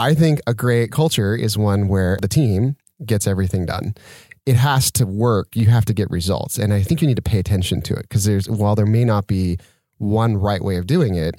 I 0.00 0.14
think 0.14 0.40
a 0.46 0.54
great 0.54 0.90
culture 0.90 1.36
is 1.36 1.58
one 1.58 1.86
where 1.86 2.16
the 2.22 2.26
team 2.26 2.76
gets 3.04 3.26
everything 3.26 3.66
done. 3.66 3.94
It 4.46 4.56
has 4.56 4.90
to 4.92 5.04
work. 5.04 5.54
You 5.54 5.66
have 5.66 5.84
to 5.84 5.92
get 5.92 6.10
results. 6.10 6.56
And 6.56 6.72
I 6.72 6.80
think 6.80 7.02
you 7.02 7.06
need 7.06 7.16
to 7.16 7.22
pay 7.22 7.38
attention 7.38 7.82
to 7.82 7.92
it 7.92 8.08
because 8.08 8.24
there's, 8.24 8.48
while 8.48 8.74
there 8.74 8.86
may 8.86 9.04
not 9.04 9.26
be 9.26 9.58
one 9.98 10.38
right 10.38 10.64
way 10.64 10.76
of 10.76 10.86
doing 10.86 11.16
it, 11.16 11.34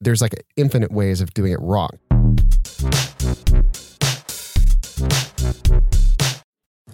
there's 0.00 0.22
like 0.22 0.32
infinite 0.56 0.90
ways 0.90 1.20
of 1.20 1.34
doing 1.34 1.52
it 1.52 1.60
wrong. 1.60 1.90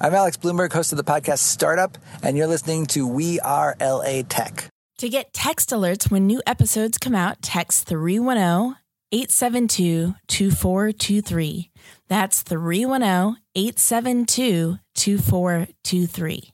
I'm 0.01 0.13
Alex 0.13 0.37
Blumberg, 0.37 0.73
host 0.73 0.91
of 0.91 0.99
the 0.99 1.05
podcast 1.05 1.39
Startup, 1.39 1.97
and 2.25 2.37
you're 2.37 2.49
listening 2.49 2.85
to 2.87 3.07
We 3.07 3.39
Are 3.39 3.77
LA 3.81 4.23
Tech. 4.29 4.69
To 4.99 5.09
get 5.09 5.33
text 5.33 5.71
alerts 5.71 6.11
when 6.11 6.27
new 6.27 6.43
episodes 6.49 6.99
come 6.99 7.15
out, 7.15 7.43
text 7.43 7.87
310 7.87 8.75
872 9.13 10.15
2423. 10.27 11.71
That's 12.09 12.43
310 12.43 13.37
872 13.55 14.79
2423. 14.95 16.53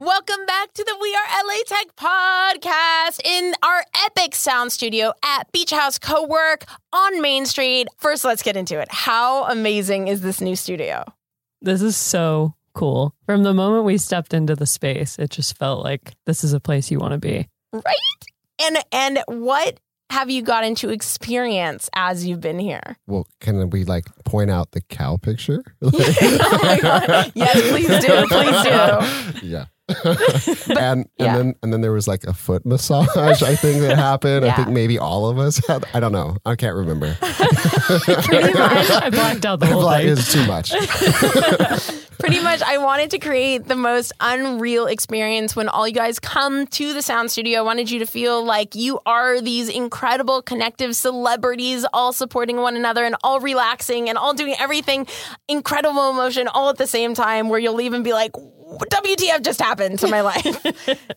Welcome 0.00 0.46
back 0.46 0.72
to 0.72 0.84
the 0.84 0.96
We 1.00 1.14
Are 1.14 1.44
LA 1.46 1.54
Tech 1.66 1.94
podcast 1.96 3.20
in 3.24 3.54
our 3.62 3.84
epic 4.06 4.34
sound 4.34 4.72
studio 4.72 5.12
at 5.24 5.50
Beach 5.52 5.70
House 5.70 6.00
Co-work 6.00 6.64
on 6.92 7.20
Main 7.22 7.46
Street. 7.46 7.86
First, 7.98 8.24
let's 8.24 8.42
get 8.42 8.56
into 8.56 8.80
it. 8.80 8.88
How 8.90 9.44
amazing 9.44 10.08
is 10.08 10.20
this 10.20 10.40
new 10.40 10.56
studio? 10.56 11.04
This 11.62 11.80
is 11.80 11.96
so 11.96 12.54
cool. 12.74 13.14
From 13.24 13.44
the 13.44 13.54
moment 13.54 13.84
we 13.84 13.98
stepped 13.98 14.34
into 14.34 14.56
the 14.56 14.66
space, 14.66 15.16
it 15.16 15.30
just 15.30 15.56
felt 15.56 15.84
like 15.84 16.14
this 16.26 16.42
is 16.42 16.52
a 16.52 16.60
place 16.60 16.90
you 16.90 16.98
want 16.98 17.12
to 17.12 17.18
be. 17.18 17.48
Right? 17.72 17.96
And 18.60 18.78
and 18.90 19.22
what 19.28 19.78
have 20.10 20.30
you 20.30 20.42
gotten 20.42 20.74
to 20.76 20.90
experience 20.90 21.90
as 21.94 22.26
you've 22.26 22.40
been 22.40 22.58
here? 22.58 22.98
Well, 23.06 23.26
can 23.40 23.70
we 23.70 23.84
like 23.84 24.06
point 24.24 24.50
out 24.50 24.72
the 24.72 24.80
cow 24.80 25.16
picture? 25.16 25.62
oh 25.82 26.60
my 26.62 26.78
God. 26.80 27.32
Yes, 27.34 27.70
please 27.70 27.88
do. 27.88 28.26
Please 28.28 28.62
do. 28.62 29.46
yeah. 29.46 29.66
and 29.88 30.78
and 30.78 31.08
yeah. 31.16 31.36
then 31.36 31.54
and 31.62 31.72
then 31.72 31.80
there 31.80 31.92
was 31.92 32.08
like 32.08 32.24
a 32.24 32.34
foot 32.34 32.66
massage 32.66 33.42
I 33.42 33.54
think 33.54 33.80
that 33.82 33.96
happened. 33.96 34.44
Yeah. 34.44 34.52
I 34.52 34.56
think 34.56 34.70
maybe 34.70 34.98
all 34.98 35.28
of 35.28 35.38
us 35.38 35.64
had 35.66 35.84
I 35.94 36.00
don't 36.00 36.12
know. 36.12 36.36
I 36.44 36.56
can't 36.56 36.74
remember. 36.74 37.14
Pretty 37.20 38.52
much. 38.52 38.90
I 38.90 39.10
blacked 39.10 39.46
out 39.46 39.60
the 39.60 39.66
whole 39.66 39.88
thing. 39.90 40.08
It's 40.08 40.32
too 40.32 40.44
much. 40.46 40.72
Pretty 42.18 42.40
much 42.40 42.62
I 42.62 42.78
wanted 42.78 43.10
to 43.10 43.18
create 43.18 43.66
the 43.66 43.76
most 43.76 44.12
unreal 44.20 44.86
experience 44.86 45.54
when 45.54 45.68
all 45.68 45.86
you 45.86 45.94
guys 45.94 46.18
come 46.18 46.66
to 46.68 46.92
the 46.92 47.02
sound 47.02 47.30
studio. 47.30 47.60
I 47.60 47.62
wanted 47.62 47.90
you 47.90 47.98
to 48.00 48.06
feel 48.06 48.44
like 48.44 48.74
you 48.74 49.00
are 49.06 49.40
these 49.40 49.68
incredible 49.68 50.42
connective 50.42 50.96
celebrities 50.96 51.84
all 51.92 52.12
supporting 52.12 52.56
one 52.56 52.76
another 52.76 53.04
and 53.04 53.16
all 53.22 53.40
relaxing 53.40 54.08
and 54.08 54.16
all 54.16 54.34
doing 54.34 54.54
everything 54.58 55.06
incredible 55.48 56.10
emotion 56.10 56.48
all 56.48 56.70
at 56.70 56.78
the 56.78 56.86
same 56.86 57.14
time 57.14 57.48
where 57.48 57.58
you'll 57.58 57.80
even 57.80 58.02
be 58.02 58.12
like 58.12 58.32
WTF 58.32 59.42
just 59.42 59.60
happened 59.60 59.98
to 60.00 60.08
my 60.08 60.22
life? 60.22 60.44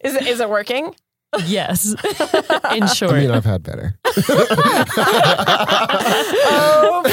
is 0.04 0.16
it 0.16 0.28
is 0.28 0.40
it 0.40 0.50
working? 0.50 0.94
Yes. 1.46 1.94
In 2.76 2.88
short. 2.88 3.14
I 3.14 3.20
mean, 3.20 3.32
I've 3.32 3.46
had 3.46 3.62
better. 3.62 3.96
oh, 6.46 7.04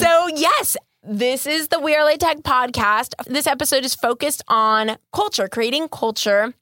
so, 0.00 0.28
yes, 0.36 0.76
this 1.08 1.46
is 1.46 1.68
the 1.68 1.78
We 1.78 1.94
Are 1.94 2.04
LA 2.04 2.16
Tech 2.16 2.38
podcast. 2.38 3.14
This 3.26 3.46
episode 3.46 3.84
is 3.84 3.94
focused 3.94 4.42
on 4.48 4.96
culture, 5.12 5.46
creating 5.48 5.88
culture 5.88 6.52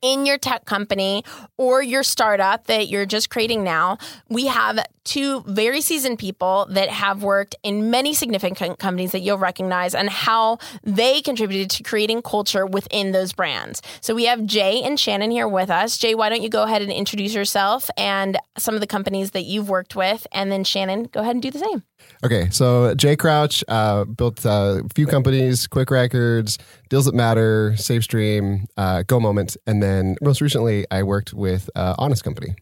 in 0.00 0.24
your 0.24 0.38
tech 0.38 0.64
company 0.64 1.24
or 1.58 1.82
your 1.82 2.02
startup 2.02 2.66
that 2.68 2.88
you're 2.88 3.06
just 3.06 3.28
creating 3.28 3.64
now, 3.64 3.98
we 4.28 4.46
have 4.46 4.78
two 5.06 5.42
very 5.46 5.80
seasoned 5.80 6.18
people 6.18 6.66
that 6.70 6.88
have 6.90 7.22
worked 7.22 7.54
in 7.62 7.90
many 7.90 8.12
significant 8.12 8.78
companies 8.78 9.12
that 9.12 9.20
you'll 9.20 9.38
recognize 9.38 9.94
and 9.94 10.10
how 10.10 10.58
they 10.82 11.22
contributed 11.22 11.70
to 11.70 11.82
creating 11.82 12.20
culture 12.20 12.66
within 12.66 13.12
those 13.12 13.32
brands. 13.32 13.80
So 14.00 14.14
we 14.14 14.24
have 14.26 14.44
Jay 14.44 14.82
and 14.82 14.98
Shannon 14.98 15.30
here 15.30 15.48
with 15.48 15.70
us. 15.70 15.96
Jay, 15.96 16.14
why 16.14 16.28
don't 16.28 16.42
you 16.42 16.50
go 16.50 16.64
ahead 16.64 16.82
and 16.82 16.92
introduce 16.92 17.32
yourself 17.32 17.88
and 17.96 18.36
some 18.58 18.74
of 18.74 18.80
the 18.80 18.86
companies 18.86 19.30
that 19.30 19.44
you've 19.44 19.68
worked 19.68 19.96
with? 19.96 20.26
And 20.32 20.50
then 20.50 20.64
Shannon, 20.64 21.04
go 21.04 21.20
ahead 21.20 21.36
and 21.36 21.42
do 21.42 21.50
the 21.50 21.60
same. 21.60 21.82
Okay, 22.24 22.48
so 22.50 22.94
Jay 22.94 23.16
Crouch 23.16 23.64
uh, 23.68 24.04
built 24.04 24.44
uh, 24.44 24.82
a 24.84 24.88
few 24.94 25.06
companies, 25.06 25.66
Quick 25.66 25.90
Records, 25.90 26.58
Deals 26.88 27.06
That 27.06 27.14
Matter, 27.14 27.72
SafeStream, 27.76 28.66
uh, 28.76 29.02
Go 29.02 29.18
Moment, 29.20 29.56
and 29.66 29.82
then 29.82 30.16
most 30.20 30.40
recently 30.40 30.86
I 30.90 31.02
worked 31.02 31.32
with 31.32 31.70
uh, 31.74 31.94
Honest 31.98 32.24
Company. 32.24 32.54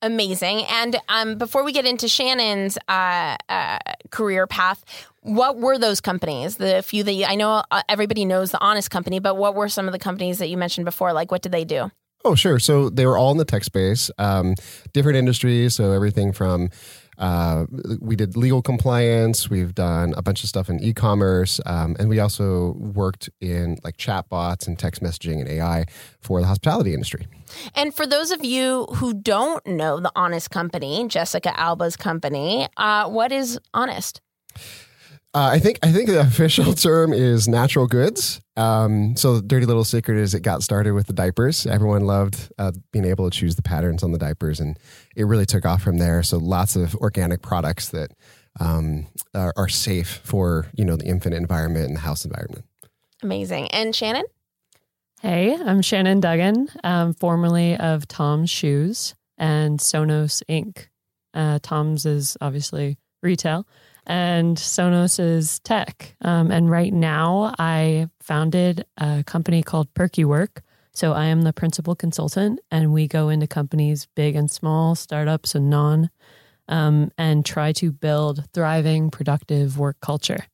Amazing. 0.00 0.64
And 0.70 0.96
um, 1.08 1.38
before 1.38 1.64
we 1.64 1.72
get 1.72 1.84
into 1.84 2.06
Shannon's 2.08 2.78
uh, 2.88 3.36
uh, 3.48 3.78
career 4.10 4.46
path, 4.46 4.84
what 5.22 5.56
were 5.56 5.76
those 5.76 6.00
companies? 6.00 6.56
The 6.56 6.82
few 6.82 7.02
that 7.02 7.12
you, 7.12 7.24
I 7.24 7.34
know 7.34 7.64
uh, 7.70 7.82
everybody 7.88 8.24
knows 8.24 8.52
the 8.52 8.60
Honest 8.60 8.90
Company, 8.90 9.18
but 9.18 9.36
what 9.36 9.56
were 9.56 9.68
some 9.68 9.86
of 9.88 9.92
the 9.92 9.98
companies 9.98 10.38
that 10.38 10.48
you 10.48 10.56
mentioned 10.56 10.84
before? 10.84 11.12
Like, 11.12 11.32
what 11.32 11.42
did 11.42 11.52
they 11.52 11.64
do? 11.64 11.90
Oh, 12.24 12.34
sure. 12.34 12.58
So 12.58 12.90
they 12.90 13.06
were 13.06 13.16
all 13.16 13.32
in 13.32 13.38
the 13.38 13.44
tech 13.44 13.64
space, 13.64 14.10
um, 14.18 14.54
different 14.92 15.18
industries. 15.18 15.74
So 15.74 15.92
everything 15.92 16.32
from 16.32 16.70
uh, 17.18 17.66
we 18.00 18.16
did 18.16 18.36
legal 18.36 18.62
compliance. 18.62 19.50
We've 19.50 19.74
done 19.74 20.14
a 20.16 20.22
bunch 20.22 20.42
of 20.42 20.48
stuff 20.48 20.68
in 20.68 20.80
e-commerce, 20.80 21.60
um, 21.66 21.96
and 21.98 22.08
we 22.08 22.20
also 22.20 22.72
worked 22.78 23.28
in 23.40 23.78
like 23.82 23.96
chatbots 23.96 24.66
and 24.66 24.78
text 24.78 25.02
messaging 25.02 25.40
and 25.40 25.48
AI 25.48 25.86
for 26.20 26.40
the 26.40 26.46
hospitality 26.46 26.94
industry. 26.94 27.26
And 27.74 27.94
for 27.94 28.06
those 28.06 28.30
of 28.30 28.44
you 28.44 28.86
who 28.96 29.14
don't 29.14 29.66
know 29.66 30.00
the 30.00 30.12
Honest 30.14 30.50
Company, 30.50 31.06
Jessica 31.08 31.58
Alba's 31.58 31.96
company, 31.96 32.68
uh, 32.76 33.08
what 33.08 33.32
is 33.32 33.58
Honest? 33.74 34.20
Uh, 35.38 35.50
I 35.50 35.60
think 35.60 35.78
I 35.84 35.92
think 35.92 36.08
the 36.08 36.20
official 36.32 36.72
term 36.72 37.12
is 37.12 37.46
natural 37.46 37.86
goods. 37.86 38.40
Um, 38.56 39.14
so 39.14 39.36
the 39.36 39.42
dirty 39.42 39.66
little 39.66 39.84
secret 39.84 40.18
is 40.18 40.34
it 40.34 40.40
got 40.40 40.64
started 40.64 40.94
with 40.94 41.06
the 41.06 41.12
diapers. 41.12 41.64
Everyone 41.64 42.06
loved 42.06 42.50
uh, 42.58 42.72
being 42.92 43.04
able 43.04 43.30
to 43.30 43.38
choose 43.38 43.54
the 43.54 43.62
patterns 43.62 44.02
on 44.02 44.10
the 44.10 44.18
diapers, 44.18 44.58
and 44.58 44.76
it 45.14 45.26
really 45.26 45.46
took 45.46 45.64
off 45.64 45.80
from 45.80 45.98
there. 45.98 46.24
So 46.24 46.38
lots 46.38 46.74
of 46.74 46.96
organic 46.96 47.40
products 47.40 47.90
that 47.90 48.10
um, 48.58 49.06
are, 49.32 49.54
are 49.56 49.68
safe 49.68 50.20
for 50.24 50.66
you 50.74 50.84
know 50.84 50.96
the 50.96 51.06
infant 51.06 51.36
environment 51.36 51.86
and 51.86 51.94
the 51.94 52.00
house 52.00 52.24
environment. 52.24 52.64
Amazing. 53.22 53.68
And 53.68 53.94
Shannon. 53.94 54.24
Hey, 55.22 55.54
I'm 55.54 55.82
Shannon 55.82 56.18
Duggan, 56.18 56.68
um, 56.82 57.14
formerly 57.14 57.76
of 57.76 58.08
Tom's 58.08 58.50
Shoes 58.50 59.14
and 59.36 59.78
Sonos 59.78 60.42
Inc. 60.48 60.88
Uh, 61.32 61.60
Tom's 61.62 62.06
is 62.06 62.36
obviously 62.40 62.98
retail 63.22 63.68
and 64.08 64.56
Sonos 64.56 65.20
is 65.20 65.60
tech. 65.60 66.16
Um, 66.22 66.50
and 66.50 66.70
right 66.70 66.92
now, 66.92 67.54
I 67.58 68.08
founded 68.20 68.84
a 68.96 69.22
company 69.24 69.62
called 69.62 69.92
Perky 69.94 70.24
Work. 70.24 70.62
So 70.94 71.12
I 71.12 71.26
am 71.26 71.42
the 71.42 71.52
principal 71.52 71.94
consultant, 71.94 72.58
and 72.72 72.92
we 72.92 73.06
go 73.06 73.28
into 73.28 73.46
companies 73.46 74.08
big 74.16 74.34
and 74.34 74.50
small, 74.50 74.96
startups 74.96 75.54
and 75.54 75.70
non, 75.70 76.10
um, 76.66 77.12
and 77.16 77.46
try 77.46 77.70
to 77.74 77.92
build 77.92 78.44
thriving, 78.52 79.10
productive 79.10 79.78
work 79.78 80.00
culture. 80.00 80.46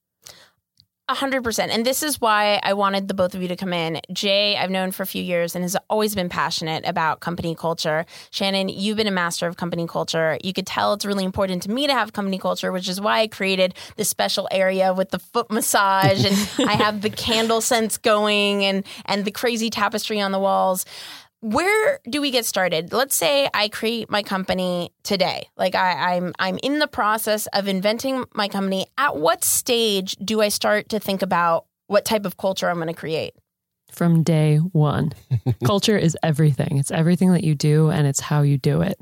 A 1.07 1.15
hundred 1.15 1.45
percent. 1.45 1.71
And 1.71 1.85
this 1.85 2.03
is 2.03 2.19
why 2.19 2.59
I 2.63 2.73
wanted 2.73 3.09
the 3.09 3.15
both 3.15 3.35
of 3.35 3.43
you 3.43 3.49
to 3.49 3.57
come 3.57 3.75
in. 3.75 4.01
Jay, 4.11 4.57
I've 4.57 4.71
known 4.71 4.91
for 4.91 5.03
a 5.03 5.07
few 5.07 5.23
years 5.23 5.55
and 5.55 5.63
has 5.63 5.77
always 5.91 6.15
been 6.15 6.31
passionate 6.31 6.83
about 6.87 7.21
company 7.21 7.55
culture. 7.55 8.07
Shannon, 8.31 8.71
you've 8.71 8.97
been 8.97 9.07
a 9.07 9.11
master 9.11 9.47
of 9.47 9.59
company 9.59 9.87
culture. 9.87 10.39
You 10.43 10.55
could 10.55 10.67
tell 10.67 10.95
it's 10.95 11.05
really 11.05 11.25
important 11.25 11.63
to 11.65 11.71
me 11.71 11.87
to 11.87 11.93
have 11.93 12.15
company 12.15 12.39
culture, 12.39 12.73
which 12.73 12.89
is 12.89 13.03
why 13.03 13.21
I 13.21 13.27
created 13.27 13.75
this 13.97 14.09
special 14.09 14.49
area 14.51 14.95
with 14.95 15.11
the 15.11 15.19
foot 15.19 15.51
massage 15.51 16.25
and 16.25 16.51
I 16.71 16.73
have 16.73 17.03
the 17.03 17.11
candle 17.11 17.61
scents 17.61 17.99
going 17.99 18.65
and 18.65 18.83
and 19.05 19.27
the 19.27 19.31
crazy 19.31 19.69
tapestry 19.69 20.23
on 20.23 20.33
the 20.33 20.41
walls 20.41 20.87
where 21.45 22.01
do 22.09 22.23
we 22.23 22.31
get 22.31 22.47
started? 22.47 22.91
Let's 22.95 23.15
say 23.15 23.51
I 23.53 23.69
create 23.69 24.09
my 24.09 24.23
company 24.23 24.93
today. 25.03 25.49
Like 25.59 25.75
I, 25.75 26.15
I'm 26.15 26.33
I'm 26.39 26.59
in 26.63 26.79
the 26.79 26.87
process 26.87 27.47
of 27.49 27.69
inventing 27.69 28.25
my 28.33 28.49
company. 28.49 28.87
At 28.97 29.19
what 29.19 29.45
stage 29.45 30.17
do 30.17 30.41
I 30.41 30.49
start 30.49 30.89
to 30.89 30.99
think 30.99 31.21
about 31.21 31.67
what 31.87 32.07
type 32.07 32.25
of 32.25 32.39
culture 32.39 32.71
I'm 32.71 32.77
going 32.77 32.89
to 32.89 32.95
create? 32.95 33.35
From 33.93 34.23
day 34.23 34.57
one. 34.57 35.13
culture 35.67 35.99
is 35.99 36.17
everything. 36.23 36.79
It's 36.79 36.91
everything 36.91 37.33
that 37.33 37.45
you 37.45 37.55
do 37.55 37.91
and 37.91 38.07
it's 38.07 38.21
how 38.21 38.41
you 38.41 38.57
do 38.57 38.81
it. 38.81 38.99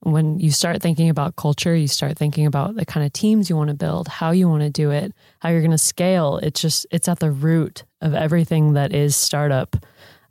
When 0.00 0.38
you 0.38 0.52
start 0.52 0.80
thinking 0.80 1.10
about 1.10 1.36
culture, 1.36 1.76
you 1.76 1.88
start 1.88 2.16
thinking 2.16 2.46
about 2.46 2.76
the 2.76 2.86
kind 2.86 3.04
of 3.04 3.12
teams 3.12 3.50
you 3.50 3.56
want 3.56 3.68
to 3.68 3.74
build, 3.74 4.08
how 4.08 4.30
you 4.30 4.48
want 4.48 4.62
to 4.62 4.70
do 4.70 4.90
it, 4.90 5.12
how 5.40 5.50
you're 5.50 5.60
going 5.60 5.70
to 5.70 5.78
scale. 5.78 6.38
It's 6.38 6.62
just 6.62 6.86
it's 6.90 7.08
at 7.08 7.18
the 7.18 7.30
root 7.30 7.84
of 8.00 8.14
everything 8.14 8.72
that 8.72 8.94
is 8.94 9.16
startup 9.16 9.76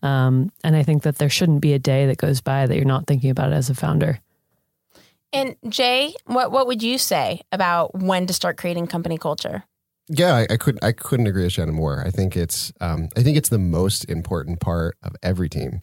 um, 0.04 0.52
and 0.64 0.76
I 0.76 0.84
think 0.84 1.04
that 1.04 1.18
there 1.18 1.30
shouldn't 1.30 1.62
be 1.62 1.74
a 1.74 1.80
day 1.80 2.06
that 2.08 2.18
goes 2.18 2.42
by 2.42 2.68
that 2.68 2.76
you're 2.76 2.86
not 2.86 3.08
thinking 3.08 3.32
about 3.32 3.52
it 3.52 3.56
as 3.56 3.70
a 3.70 3.76
founder. 3.76 4.20
And 5.32 5.56
Jay, 5.68 6.14
what 6.26 6.52
what 6.52 6.68
would 6.68 6.84
you 6.84 7.00
say 7.00 7.42
about 7.52 7.96
when 7.96 8.28
to 8.28 8.34
start 8.34 8.58
creating 8.58 8.86
company 8.86 9.18
culture? 9.18 9.64
Yeah, 10.10 10.36
I, 10.36 10.54
I 10.54 10.58
couldn't 10.58 10.84
I 10.84 10.92
couldn't 10.92 11.28
agree 11.28 11.44
with 11.44 11.54
Shannon 11.54 11.74
more. 11.74 12.04
I 12.06 12.12
think 12.12 12.38
it's 12.38 12.72
um, 12.82 13.10
I 13.18 13.24
think 13.24 13.38
it's 13.38 13.50
the 13.50 13.58
most 13.58 14.06
important 14.06 14.60
part 14.60 14.98
of 15.02 15.16
every 15.24 15.50
team. 15.50 15.80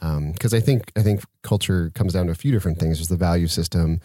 because 0.00 0.52
I 0.52 0.60
think 0.60 0.90
I 0.96 1.02
think 1.02 1.22
culture 1.42 1.90
comes 1.94 2.14
down 2.14 2.26
to 2.26 2.32
a 2.32 2.34
few 2.34 2.50
different 2.50 2.78
things. 2.78 2.98
There's 2.98 3.08
the 3.08 3.16
value 3.16 3.46
system, 3.46 4.00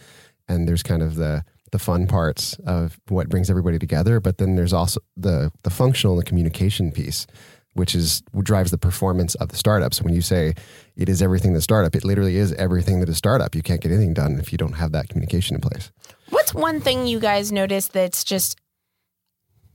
and 0.46 0.68
there's 0.68 0.82
kind 0.82 1.02
of 1.02 1.16
the 1.16 1.44
the 1.72 1.78
fun 1.80 2.06
parts 2.06 2.54
of 2.66 3.00
what 3.08 3.28
brings 3.28 3.50
everybody 3.50 3.80
together. 3.80 4.20
But 4.20 4.38
then 4.38 4.54
there's 4.54 4.72
also 4.72 5.00
the 5.16 5.50
the 5.64 5.70
functional 5.70 6.14
and 6.14 6.22
the 6.22 6.28
communication 6.28 6.92
piece, 6.92 7.26
which 7.74 7.94
is 7.94 8.22
what 8.32 8.44
drives 8.44 8.70
the 8.70 8.78
performance 8.78 9.34
of 9.36 9.48
the 9.48 9.56
startup. 9.56 9.92
So 9.94 10.04
when 10.04 10.14
you 10.14 10.22
say 10.22 10.54
it 10.96 11.08
is 11.08 11.20
everything 11.20 11.52
the 11.52 11.60
startup, 11.60 11.94
it 11.94 12.04
literally 12.04 12.36
is 12.36 12.52
everything 12.54 13.00
that 13.00 13.08
is 13.08 13.18
startup. 13.18 13.54
You 13.54 13.62
can't 13.62 13.80
get 13.80 13.92
anything 13.92 14.14
done 14.14 14.38
if 14.38 14.52
you 14.52 14.58
don't 14.58 14.74
have 14.74 14.92
that 14.92 15.08
communication 15.08 15.54
in 15.56 15.60
place. 15.60 15.90
What's 16.30 16.54
one 16.54 16.80
thing 16.80 17.06
you 17.06 17.20
guys 17.20 17.52
notice 17.52 17.88
that's 17.88 18.24
just 18.24 18.58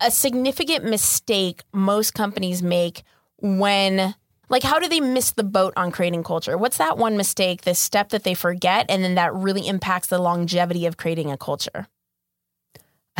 a 0.01 0.11
significant 0.11 0.85
mistake 0.85 1.61
most 1.73 2.13
companies 2.13 2.63
make 2.63 3.03
when 3.37 4.15
like 4.49 4.63
how 4.63 4.79
do 4.79 4.87
they 4.87 4.99
miss 4.99 5.31
the 5.31 5.43
boat 5.43 5.73
on 5.75 5.91
creating 5.91 6.23
culture 6.23 6.57
what's 6.57 6.77
that 6.77 6.97
one 6.97 7.17
mistake 7.17 7.61
the 7.63 7.75
step 7.75 8.09
that 8.09 8.23
they 8.23 8.33
forget 8.33 8.85
and 8.89 9.03
then 9.03 9.15
that 9.15 9.33
really 9.33 9.67
impacts 9.67 10.07
the 10.07 10.19
longevity 10.19 10.85
of 10.85 10.97
creating 10.97 11.31
a 11.31 11.37
culture 11.37 11.87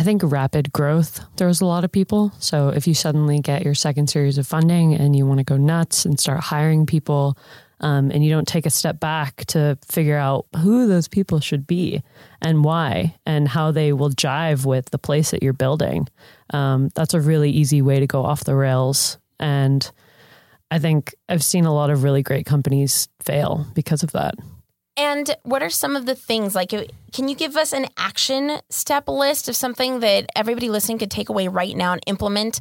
I 0.00 0.02
think 0.02 0.22
rapid 0.24 0.72
growth 0.72 1.20
throws 1.36 1.60
a 1.60 1.66
lot 1.66 1.84
of 1.84 1.92
people. 1.92 2.32
So 2.38 2.70
if 2.70 2.86
you 2.86 2.94
suddenly 2.94 3.38
get 3.40 3.66
your 3.66 3.74
second 3.74 4.08
series 4.08 4.38
of 4.38 4.46
funding 4.46 4.94
and 4.94 5.14
you 5.14 5.26
want 5.26 5.40
to 5.40 5.44
go 5.44 5.58
nuts 5.58 6.06
and 6.06 6.18
start 6.18 6.40
hiring 6.40 6.86
people, 6.86 7.36
um, 7.80 8.10
and 8.10 8.24
you 8.24 8.30
don't 8.30 8.48
take 8.48 8.64
a 8.64 8.70
step 8.70 8.98
back 8.98 9.44
to 9.48 9.76
figure 9.86 10.16
out 10.16 10.46
who 10.56 10.86
those 10.86 11.06
people 11.06 11.38
should 11.38 11.66
be 11.66 12.02
and 12.40 12.64
why 12.64 13.14
and 13.26 13.46
how 13.46 13.72
they 13.72 13.92
will 13.92 14.08
jive 14.08 14.64
with 14.64 14.90
the 14.90 14.98
place 14.98 15.32
that 15.32 15.42
you're 15.42 15.52
building, 15.52 16.08
um, 16.54 16.88
that's 16.94 17.12
a 17.12 17.20
really 17.20 17.50
easy 17.50 17.82
way 17.82 18.00
to 18.00 18.06
go 18.06 18.24
off 18.24 18.44
the 18.44 18.56
rails. 18.56 19.18
And 19.38 19.86
I 20.70 20.78
think 20.78 21.14
I've 21.28 21.44
seen 21.44 21.66
a 21.66 21.74
lot 21.74 21.90
of 21.90 22.04
really 22.04 22.22
great 22.22 22.46
companies 22.46 23.10
fail 23.22 23.66
because 23.74 24.02
of 24.02 24.12
that. 24.12 24.34
And 25.00 25.34
what 25.44 25.62
are 25.62 25.70
some 25.70 25.96
of 25.96 26.04
the 26.04 26.14
things 26.14 26.54
like 26.54 26.74
can 27.12 27.26
you 27.26 27.34
give 27.34 27.56
us 27.56 27.72
an 27.72 27.86
action 27.96 28.58
step 28.68 29.08
list 29.08 29.48
of 29.48 29.56
something 29.56 30.00
that 30.00 30.26
everybody 30.36 30.68
listening 30.68 30.98
could 30.98 31.10
take 31.10 31.30
away 31.30 31.48
right 31.48 31.74
now 31.74 31.94
and 31.94 32.02
implement 32.06 32.60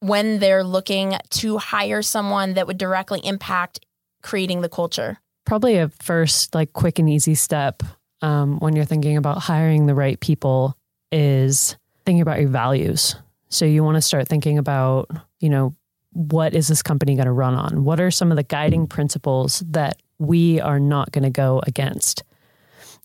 when 0.00 0.38
they're 0.38 0.64
looking 0.64 1.18
to 1.28 1.58
hire 1.58 2.00
someone 2.00 2.54
that 2.54 2.66
would 2.66 2.78
directly 2.78 3.20
impact 3.22 3.80
creating 4.22 4.62
the 4.62 4.68
culture? 4.70 5.18
Probably 5.44 5.76
a 5.76 5.90
first 6.00 6.54
like 6.54 6.72
quick 6.72 6.98
and 6.98 7.10
easy 7.10 7.34
step 7.34 7.82
um, 8.22 8.58
when 8.60 8.74
you're 8.74 8.86
thinking 8.86 9.18
about 9.18 9.42
hiring 9.42 9.84
the 9.84 9.94
right 9.94 10.18
people 10.18 10.78
is 11.12 11.76
thinking 12.06 12.22
about 12.22 12.40
your 12.40 12.48
values. 12.48 13.14
So 13.50 13.66
you 13.66 13.84
want 13.84 13.96
to 13.96 14.00
start 14.00 14.26
thinking 14.26 14.56
about, 14.56 15.10
you 15.38 15.50
know, 15.50 15.76
what 16.12 16.54
is 16.54 16.66
this 16.68 16.82
company 16.82 17.14
going 17.14 17.26
to 17.26 17.32
run 17.32 17.54
on? 17.54 17.84
What 17.84 18.00
are 18.00 18.10
some 18.10 18.30
of 18.30 18.38
the 18.38 18.42
guiding 18.42 18.86
principles 18.86 19.62
that 19.68 20.00
we 20.18 20.60
are 20.60 20.80
not 20.80 21.12
going 21.12 21.24
to 21.24 21.30
go 21.30 21.62
against? 21.66 22.22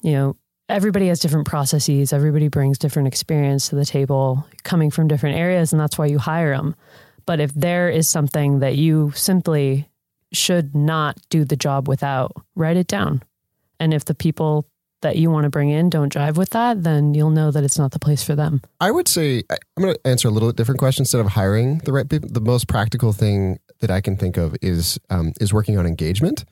You 0.02 0.12
know, 0.14 0.36
everybody 0.68 1.08
has 1.08 1.20
different 1.20 1.48
processes, 1.48 2.14
everybody 2.14 2.48
brings 2.48 2.78
different 2.78 3.08
experience 3.08 3.70
to 3.70 3.76
the 3.76 3.86
table, 3.86 4.46
coming 4.64 4.92
from 4.92 5.08
different 5.08 5.38
areas, 5.38 5.74
and 5.74 5.80
that's 5.80 5.98
why 5.98 6.06
you 6.06 6.20
hire 6.20 6.56
them. 6.56 6.76
But 7.26 7.40
if 7.40 7.54
there 7.54 7.90
is 7.90 8.08
something 8.08 8.60
that 8.60 8.76
you 8.76 9.12
simply 9.16 9.90
should 10.32 10.76
not 10.76 11.18
do 11.30 11.44
the 11.44 11.56
job 11.56 11.88
without, 11.88 12.32
write 12.56 12.78
it 12.78 12.88
down. 12.88 13.24
And 13.80 13.94
if 13.94 14.06
the 14.06 14.16
people 14.16 14.66
that 15.02 15.16
you 15.16 15.32
want 15.32 15.46
to 15.46 15.50
bring 15.50 15.70
in 15.70 15.90
don't 15.90 16.12
drive 16.12 16.38
with 16.38 16.50
that, 16.52 16.84
then 16.84 17.14
you'll 17.14 17.30
know 17.30 17.52
that 17.52 17.64
it's 17.64 17.78
not 17.78 17.92
the 17.92 18.00
place 18.00 18.24
for 18.24 18.36
them. 18.36 18.62
I 18.80 18.92
would 18.92 19.08
say 19.08 19.44
I'm 19.50 19.84
going 19.84 19.94
to 19.94 20.08
answer 20.08 20.28
a 20.28 20.32
little 20.32 20.50
bit 20.50 20.58
different 20.58 20.80
question 20.80 21.04
instead 21.04 21.22
of 21.22 21.28
hiring 21.28 21.80
the 21.80 21.94
right 21.94 22.10
people. 22.10 22.30
The 22.30 22.42
most 22.42 22.68
practical 22.68 23.14
thing 23.14 23.60
that 23.80 23.92
I 23.92 24.02
can 24.02 24.16
think 24.18 24.38
of 24.38 24.56
is 24.62 25.00
um, 25.10 25.34
is 25.40 25.54
working 25.54 25.78
on 25.78 25.86
engagement 25.86 26.46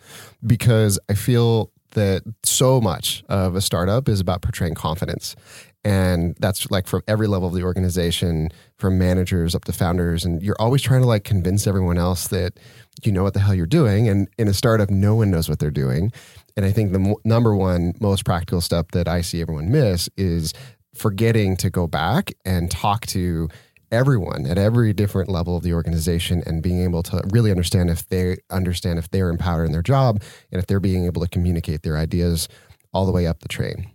because 0.46 1.00
I 1.10 1.14
feel 1.14 1.72
that 1.92 2.24
so 2.44 2.80
much 2.82 3.24
of 3.30 3.56
a 3.56 3.62
startup 3.62 4.08
is 4.08 4.20
about 4.20 4.42
portraying 4.42 4.76
confidence. 4.76 5.36
And 5.84 6.36
that's 6.40 6.70
like 6.70 6.86
from 6.86 7.02
every 7.08 7.28
level 7.28 7.48
of 7.48 7.54
the 7.54 7.64
organization, 7.64 8.50
from 8.78 8.98
managers 8.98 9.56
up 9.56 9.66
to 9.66 9.74
founders. 9.74 10.26
And 10.26 10.44
you're 10.44 10.60
always 10.60 10.82
trying 10.82 11.02
to 11.02 11.08
like 11.08 11.24
convince 11.24 11.66
everyone 11.66 11.98
else 11.98 12.28
that 12.28 12.60
you 13.04 13.12
know 13.12 13.24
what 13.24 13.34
the 13.34 13.40
hell 13.40 13.56
you're 13.56 13.66
doing. 13.66 14.10
And 14.10 14.28
in 14.38 14.48
a 14.48 14.54
startup, 14.54 14.90
no 14.90 15.16
one 15.16 15.32
knows 15.32 15.48
what 15.48 15.60
they're 15.60 15.72
doing. 15.72 16.12
And 16.58 16.66
I 16.66 16.72
think 16.72 16.92
the 16.92 17.00
m- 17.00 17.16
number 17.24 17.56
one 17.56 17.94
most 18.02 18.26
practical 18.26 18.60
step 18.60 18.92
that 18.92 19.08
I 19.08 19.22
see 19.22 19.42
everyone 19.42 19.72
miss 19.72 20.10
is 20.18 20.54
forgetting 20.94 21.56
to 21.58 21.70
go 21.70 21.88
back 21.88 22.34
and 22.44 22.70
talk 22.70 23.06
to 23.08 23.48
everyone 23.92 24.46
at 24.46 24.58
every 24.58 24.94
different 24.94 25.30
level 25.30 25.56
of 25.56 25.64
the 25.64 25.74
organization 25.74 26.44
and 26.46 26.62
being 26.62 26.82
able 26.82 27.04
to 27.04 27.22
really 27.30 27.52
understand 27.52 27.90
if 27.90 28.08
they 28.10 28.38
understand 28.50 29.00
if 29.00 29.10
they're 29.10 29.30
empowered 29.30 29.66
in 29.66 29.72
their 29.72 29.82
job 29.82 30.22
and 30.52 30.60
if 30.60 30.68
they're 30.68 30.80
being 30.80 31.06
able 31.06 31.22
to 31.22 31.28
communicate 31.28 31.84
their 31.84 31.98
ideas 31.98 32.48
all 32.94 33.06
the 33.06 33.12
way 33.12 33.28
up 33.28 33.40
the 33.40 33.48
train. 33.48 33.90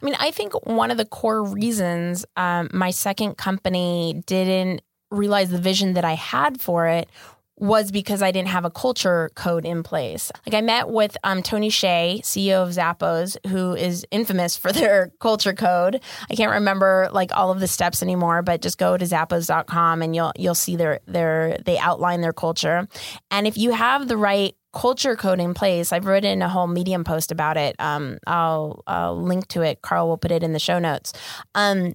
I 0.00 0.04
mean, 0.04 0.16
I 0.18 0.30
think 0.30 0.66
one 0.66 0.90
of 0.90 0.96
the 0.96 1.04
core 1.04 1.44
reasons 1.44 2.24
um, 2.36 2.70
my 2.72 2.90
second 2.90 3.36
company 3.36 4.22
didn't 4.26 4.80
realize 5.10 5.50
the 5.50 5.58
vision 5.58 5.94
that 5.94 6.04
I 6.04 6.14
had 6.14 6.60
for 6.60 6.86
it 6.86 7.08
was 7.56 7.92
because 7.92 8.20
I 8.22 8.30
didn't 8.32 8.48
have 8.48 8.64
a 8.64 8.70
culture 8.70 9.30
code 9.34 9.64
in 9.64 9.82
place. 9.82 10.32
Like 10.46 10.54
I 10.54 10.60
met 10.60 10.88
with 10.88 11.16
um, 11.22 11.42
Tony 11.42 11.68
Hsieh, 11.70 12.20
CEO 12.20 12.62
of 12.62 12.70
Zappos, 12.70 13.36
who 13.48 13.74
is 13.74 14.04
infamous 14.10 14.56
for 14.64 14.72
their 14.72 15.12
culture 15.20 15.52
code. 15.52 16.00
I 16.30 16.34
can't 16.34 16.52
remember 16.52 17.08
like 17.12 17.34
all 17.34 17.50
of 17.50 17.60
the 17.60 17.68
steps 17.68 18.02
anymore, 18.02 18.42
but 18.42 18.62
just 18.62 18.78
go 18.78 18.96
to 18.96 19.04
zappos.com 19.04 20.02
and 20.02 20.14
you'll 20.14 20.32
you'll 20.36 20.54
see 20.54 20.76
their 20.76 21.00
their 21.06 21.58
they 21.64 21.78
outline 21.78 22.20
their 22.20 22.32
culture. 22.32 22.88
And 23.30 23.46
if 23.46 23.56
you 23.56 23.72
have 23.72 24.08
the 24.08 24.16
right 24.16 24.56
culture 24.74 25.16
code 25.16 25.40
in 25.40 25.54
place. 25.54 25.92
I've 25.92 26.04
written 26.04 26.42
a 26.42 26.48
whole 26.48 26.66
Medium 26.66 27.04
post 27.04 27.30
about 27.30 27.56
it. 27.56 27.76
Um, 27.78 28.18
I'll, 28.26 28.82
I'll 28.86 29.16
link 29.22 29.46
to 29.48 29.62
it. 29.62 29.80
Carl 29.80 30.08
will 30.08 30.18
put 30.18 30.32
it 30.32 30.42
in 30.42 30.52
the 30.52 30.58
show 30.58 30.78
notes. 30.78 31.12
Um, 31.54 31.94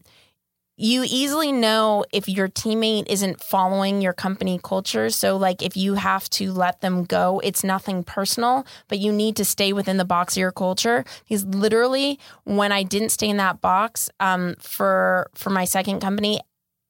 you 0.79 1.03
easily 1.05 1.51
know 1.51 2.05
if 2.13 2.29
your 2.29 2.47
teammate 2.47 3.03
isn't 3.09 3.43
following 3.43 4.01
your 4.01 4.13
company 4.13 4.61
culture. 4.63 5.09
So, 5.09 5.35
like, 5.35 5.61
if 5.61 5.75
you 5.75 5.95
have 5.95 6.29
to 6.31 6.53
let 6.53 6.79
them 6.79 7.03
go, 7.03 7.41
it's 7.43 7.65
nothing 7.65 8.01
personal, 8.01 8.65
but 8.87 8.97
you 8.97 9.11
need 9.11 9.35
to 9.35 9.45
stay 9.45 9.73
within 9.73 9.97
the 9.97 10.05
box 10.05 10.35
of 10.35 10.41
your 10.41 10.53
culture. 10.53 11.03
Because 11.27 11.45
literally, 11.45 12.17
when 12.45 12.71
I 12.71 12.83
didn't 12.83 13.09
stay 13.09 13.27
in 13.27 13.35
that 13.37 13.59
box 13.59 14.09
um, 14.21 14.55
for 14.59 15.29
for 15.35 15.49
my 15.49 15.65
second 15.65 15.99
company, 15.99 16.39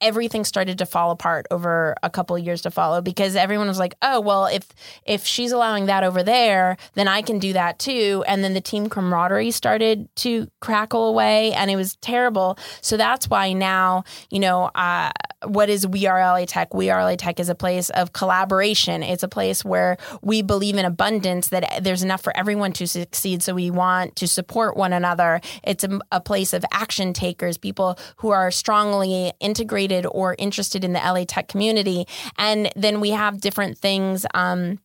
everything 0.01 0.43
started 0.43 0.77
to 0.77 0.85
fall 0.85 1.11
apart 1.11 1.45
over 1.51 1.95
a 2.03 2.09
couple 2.09 2.35
of 2.35 2.43
years 2.43 2.61
to 2.61 2.71
follow 2.71 3.01
because 3.01 3.35
everyone 3.35 3.67
was 3.67 3.79
like, 3.79 3.95
"Oh, 4.01 4.19
well, 4.19 4.45
if 4.45 4.67
if 5.05 5.25
she's 5.25 5.51
allowing 5.51 5.87
that 5.87 6.03
over 6.03 6.23
there, 6.23 6.77
then 6.93 7.07
I 7.07 7.21
can 7.21 7.39
do 7.39 7.53
that 7.53 7.79
too." 7.79 8.23
And 8.27 8.43
then 8.43 8.53
the 8.53 8.61
team 8.61 8.89
camaraderie 8.89 9.51
started 9.51 10.07
to 10.17 10.49
crackle 10.61 11.07
away, 11.07 11.53
and 11.53 11.69
it 11.69 11.75
was 11.75 11.95
terrible. 11.97 12.57
So 12.81 12.97
that's 12.97 13.29
why 13.29 13.53
now, 13.53 14.03
you 14.29 14.39
know, 14.39 14.71
uh, 14.75 15.11
what 15.45 15.69
is 15.69 15.85
We 15.87 16.05
Are 16.05 16.19
LA 16.19 16.45
Tech? 16.45 16.73
We 16.73 16.89
Are 16.89 17.03
LA 17.03 17.15
Tech 17.15 17.39
is 17.39 17.49
a 17.49 17.55
place 17.55 17.89
of 17.89 18.13
collaboration. 18.13 19.03
It's 19.03 19.23
a 19.23 19.27
place 19.27 19.63
where 19.65 19.97
we 20.21 20.41
believe 20.41 20.77
in 20.77 20.85
abundance 20.85 21.49
that 21.49 21.83
there's 21.83 22.03
enough 22.03 22.21
for 22.21 22.35
everyone 22.35 22.73
to 22.73 22.87
succeed. 22.87 23.43
So 23.43 23.53
we 23.53 23.71
want 23.71 24.15
to 24.17 24.27
support 24.27 24.77
one 24.77 24.93
another. 24.93 25.41
It's 25.63 25.83
a, 25.83 25.99
a 26.11 26.21
place 26.21 26.53
of 26.53 26.63
action 26.71 27.13
takers, 27.13 27.57
people 27.57 27.97
who 28.17 28.29
are 28.29 28.51
strongly 28.51 29.31
integrated 29.39 29.88
or 30.05 30.35
interested 30.37 30.83
in 30.83 30.93
the 30.93 30.99
LA 30.99 31.25
tech 31.25 31.47
community. 31.47 32.07
And 32.37 32.71
then 32.75 32.99
we 32.99 33.11
have 33.11 33.41
different 33.41 33.77
things. 33.77 34.25
Um, 34.33 34.79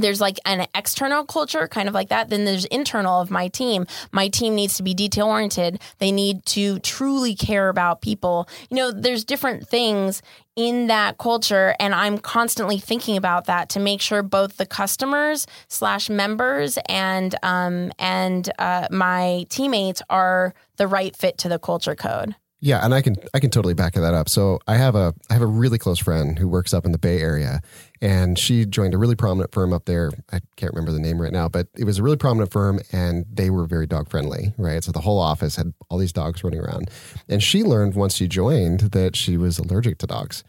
there's 0.00 0.20
like 0.20 0.38
an 0.44 0.66
external 0.74 1.24
culture 1.24 1.66
kind 1.68 1.88
of 1.88 1.94
like 1.94 2.08
that 2.08 2.30
then 2.30 2.44
there's 2.44 2.64
internal 2.66 3.20
of 3.20 3.30
my 3.30 3.48
team 3.48 3.86
my 4.12 4.28
team 4.28 4.54
needs 4.54 4.76
to 4.76 4.82
be 4.82 4.94
detail 4.94 5.26
oriented 5.26 5.80
they 5.98 6.12
need 6.12 6.44
to 6.46 6.78
truly 6.80 7.34
care 7.34 7.68
about 7.68 8.00
people 8.00 8.48
you 8.70 8.76
know 8.76 8.92
there's 8.92 9.24
different 9.24 9.66
things 9.66 10.22
in 10.56 10.86
that 10.86 11.18
culture 11.18 11.74
and 11.80 11.94
i'm 11.94 12.18
constantly 12.18 12.78
thinking 12.78 13.16
about 13.16 13.46
that 13.46 13.68
to 13.68 13.80
make 13.80 14.00
sure 14.00 14.22
both 14.22 14.56
the 14.56 14.66
customers 14.66 15.46
slash 15.68 16.08
members 16.08 16.78
and 16.88 17.34
um 17.42 17.92
and 17.98 18.50
uh, 18.58 18.86
my 18.90 19.44
teammates 19.48 20.02
are 20.08 20.54
the 20.76 20.86
right 20.86 21.16
fit 21.16 21.38
to 21.38 21.48
the 21.48 21.58
culture 21.58 21.94
code 21.94 22.34
yeah, 22.60 22.84
and 22.84 22.92
I 22.92 23.02
can 23.02 23.14
I 23.32 23.38
can 23.38 23.50
totally 23.50 23.74
back 23.74 23.94
that 23.94 24.14
up. 24.14 24.28
So 24.28 24.58
I 24.66 24.76
have 24.76 24.96
a 24.96 25.14
I 25.30 25.34
have 25.34 25.42
a 25.42 25.46
really 25.46 25.78
close 25.78 25.98
friend 25.98 26.38
who 26.38 26.48
works 26.48 26.74
up 26.74 26.84
in 26.84 26.90
the 26.90 26.98
Bay 26.98 27.20
Area, 27.20 27.60
and 28.00 28.36
she 28.36 28.66
joined 28.66 28.94
a 28.94 28.98
really 28.98 29.14
prominent 29.14 29.52
firm 29.52 29.72
up 29.72 29.84
there. 29.84 30.10
I 30.32 30.40
can't 30.56 30.72
remember 30.72 30.90
the 30.90 30.98
name 30.98 31.22
right 31.22 31.32
now, 31.32 31.48
but 31.48 31.68
it 31.76 31.84
was 31.84 31.98
a 31.98 32.02
really 32.02 32.16
prominent 32.16 32.50
firm, 32.50 32.80
and 32.90 33.26
they 33.32 33.50
were 33.50 33.66
very 33.66 33.86
dog 33.86 34.10
friendly, 34.10 34.54
right? 34.58 34.82
So 34.82 34.90
the 34.90 35.00
whole 35.00 35.20
office 35.20 35.54
had 35.54 35.72
all 35.88 35.98
these 35.98 36.12
dogs 36.12 36.42
running 36.42 36.58
around, 36.58 36.90
and 37.28 37.42
she 37.42 37.62
learned 37.62 37.94
once 37.94 38.14
she 38.14 38.26
joined 38.26 38.80
that 38.80 39.14
she 39.14 39.36
was 39.36 39.60
allergic 39.60 39.98
to 39.98 40.08
dogs, 40.08 40.42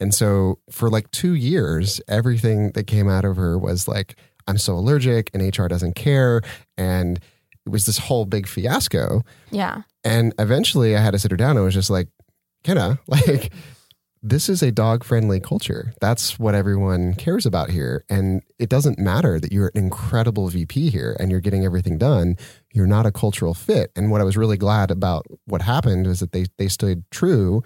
and 0.00 0.14
so 0.14 0.60
for 0.70 0.88
like 0.88 1.10
two 1.10 1.34
years, 1.34 2.00
everything 2.08 2.72
that 2.72 2.86
came 2.86 3.08
out 3.08 3.26
of 3.26 3.36
her 3.36 3.58
was 3.58 3.86
like, 3.86 4.16
"I'm 4.46 4.56
so 4.56 4.74
allergic," 4.76 5.30
and 5.34 5.42
HR 5.42 5.66
doesn't 5.66 5.94
care, 5.94 6.40
and 6.78 7.20
it 7.66 7.70
was 7.70 7.86
this 7.86 7.98
whole 7.98 8.24
big 8.24 8.46
fiasco. 8.46 9.22
Yeah. 9.50 9.82
And 10.04 10.34
eventually 10.38 10.96
I 10.96 11.00
had 11.00 11.12
to 11.12 11.18
sit 11.18 11.30
her 11.30 11.36
down 11.36 11.56
and 11.56 11.64
was 11.64 11.74
just 11.74 11.90
like, 11.90 12.08
Kenna, 12.64 12.98
like, 13.06 13.52
this 14.22 14.50
is 14.50 14.62
a 14.62 14.70
dog 14.70 15.02
friendly 15.02 15.40
culture. 15.40 15.94
That's 16.00 16.38
what 16.38 16.54
everyone 16.54 17.14
cares 17.14 17.46
about 17.46 17.70
here. 17.70 18.04
And 18.10 18.42
it 18.58 18.68
doesn't 18.68 18.98
matter 18.98 19.40
that 19.40 19.50
you're 19.50 19.70
an 19.74 19.84
incredible 19.84 20.48
VP 20.48 20.90
here 20.90 21.16
and 21.18 21.30
you're 21.30 21.40
getting 21.40 21.64
everything 21.64 21.96
done. 21.96 22.36
You're 22.72 22.86
not 22.86 23.06
a 23.06 23.12
cultural 23.12 23.54
fit. 23.54 23.90
And 23.96 24.10
what 24.10 24.20
I 24.20 24.24
was 24.24 24.36
really 24.36 24.58
glad 24.58 24.90
about 24.90 25.24
what 25.46 25.62
happened 25.62 26.06
was 26.06 26.20
that 26.20 26.32
they, 26.32 26.46
they 26.58 26.68
stood 26.68 27.04
true 27.10 27.62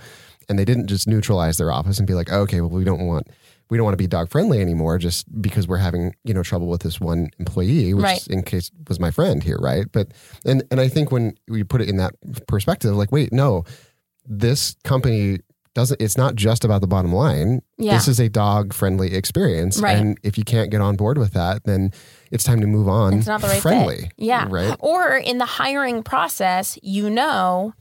and 0.49 0.57
they 0.59 0.65
didn't 0.65 0.87
just 0.87 1.09
neutralize 1.09 1.57
their 1.57 1.73
office 1.73 1.99
and 1.99 2.07
be 2.07 2.15
like, 2.15 2.31
okay, 2.31 2.61
well, 2.61 2.71
we 2.71 2.85
don't 2.85 3.07
want 3.07 3.27
we 3.75 3.79
don't 3.79 3.85
want 3.85 3.95
to 3.95 4.03
be 4.03 4.07
dog 4.07 4.31
friendly 4.31 4.61
anymore 4.61 4.99
just 4.99 5.27
because 5.43 5.67
we're 5.67 5.79
having 5.79 6.15
you 6.23 6.33
know 6.33 6.45
trouble 6.45 6.69
with 6.69 6.83
this 6.83 7.01
one 7.01 7.29
employee 7.41 7.93
which 7.93 8.05
Right. 8.05 8.25
in 8.29 8.45
case 8.45 8.71
was 8.89 9.01
my 9.01 9.11
friend 9.11 9.43
here 9.43 9.59
right 9.61 9.85
but 9.91 10.13
and 10.45 10.63
and 10.71 10.79
i 10.81 10.87
think 10.87 11.11
when 11.11 11.37
we 11.49 11.65
put 11.65 11.81
it 11.81 11.89
in 11.89 11.97
that 11.97 12.15
perspective 12.47 12.95
like 12.95 13.11
wait 13.11 13.33
no 13.33 13.65
this 14.27 14.77
company 14.85 15.39
doesn't 15.75 16.01
it's 16.01 16.17
not 16.17 16.37
just 16.37 16.65
about 16.65 16.83
the 16.83 16.87
bottom 16.87 17.13
line 17.13 17.61
Yeah. 17.79 17.95
this 17.95 18.07
is 18.07 18.21
a 18.21 18.29
dog 18.29 18.73
friendly 18.73 19.13
experience 19.13 19.81
Right. 19.81 19.99
and 19.99 20.17
if 20.23 20.39
you 20.39 20.45
can't 20.45 20.71
get 20.71 20.81
on 20.81 20.95
board 20.95 21.19
with 21.19 21.33
that 21.33 21.65
then 21.65 21.91
it's 22.31 22.45
time 22.45 22.61
to 22.61 22.69
move 22.69 22.87
on 22.89 23.15
It's 23.15 23.27
not 23.27 23.41
the 23.41 23.49
right 23.49 23.61
friendly 23.61 23.97
fit. 24.03 24.13
Yeah. 24.19 24.47
right 24.49 24.77
Or 24.79 25.17
in 25.17 25.39
the 25.39 25.47
hiring 25.47 26.05
process, 26.05 26.79
you 26.81 27.11
know 27.11 27.75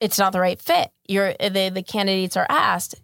it's 0.00 0.18
not 0.18 0.32
the 0.32 0.40
right 0.40 0.60
fit. 0.60 0.90
You're 1.06 1.34
the 1.38 1.70
the 1.72 1.82
candidates 1.84 2.34
are 2.36 2.46
asked, 2.48 2.94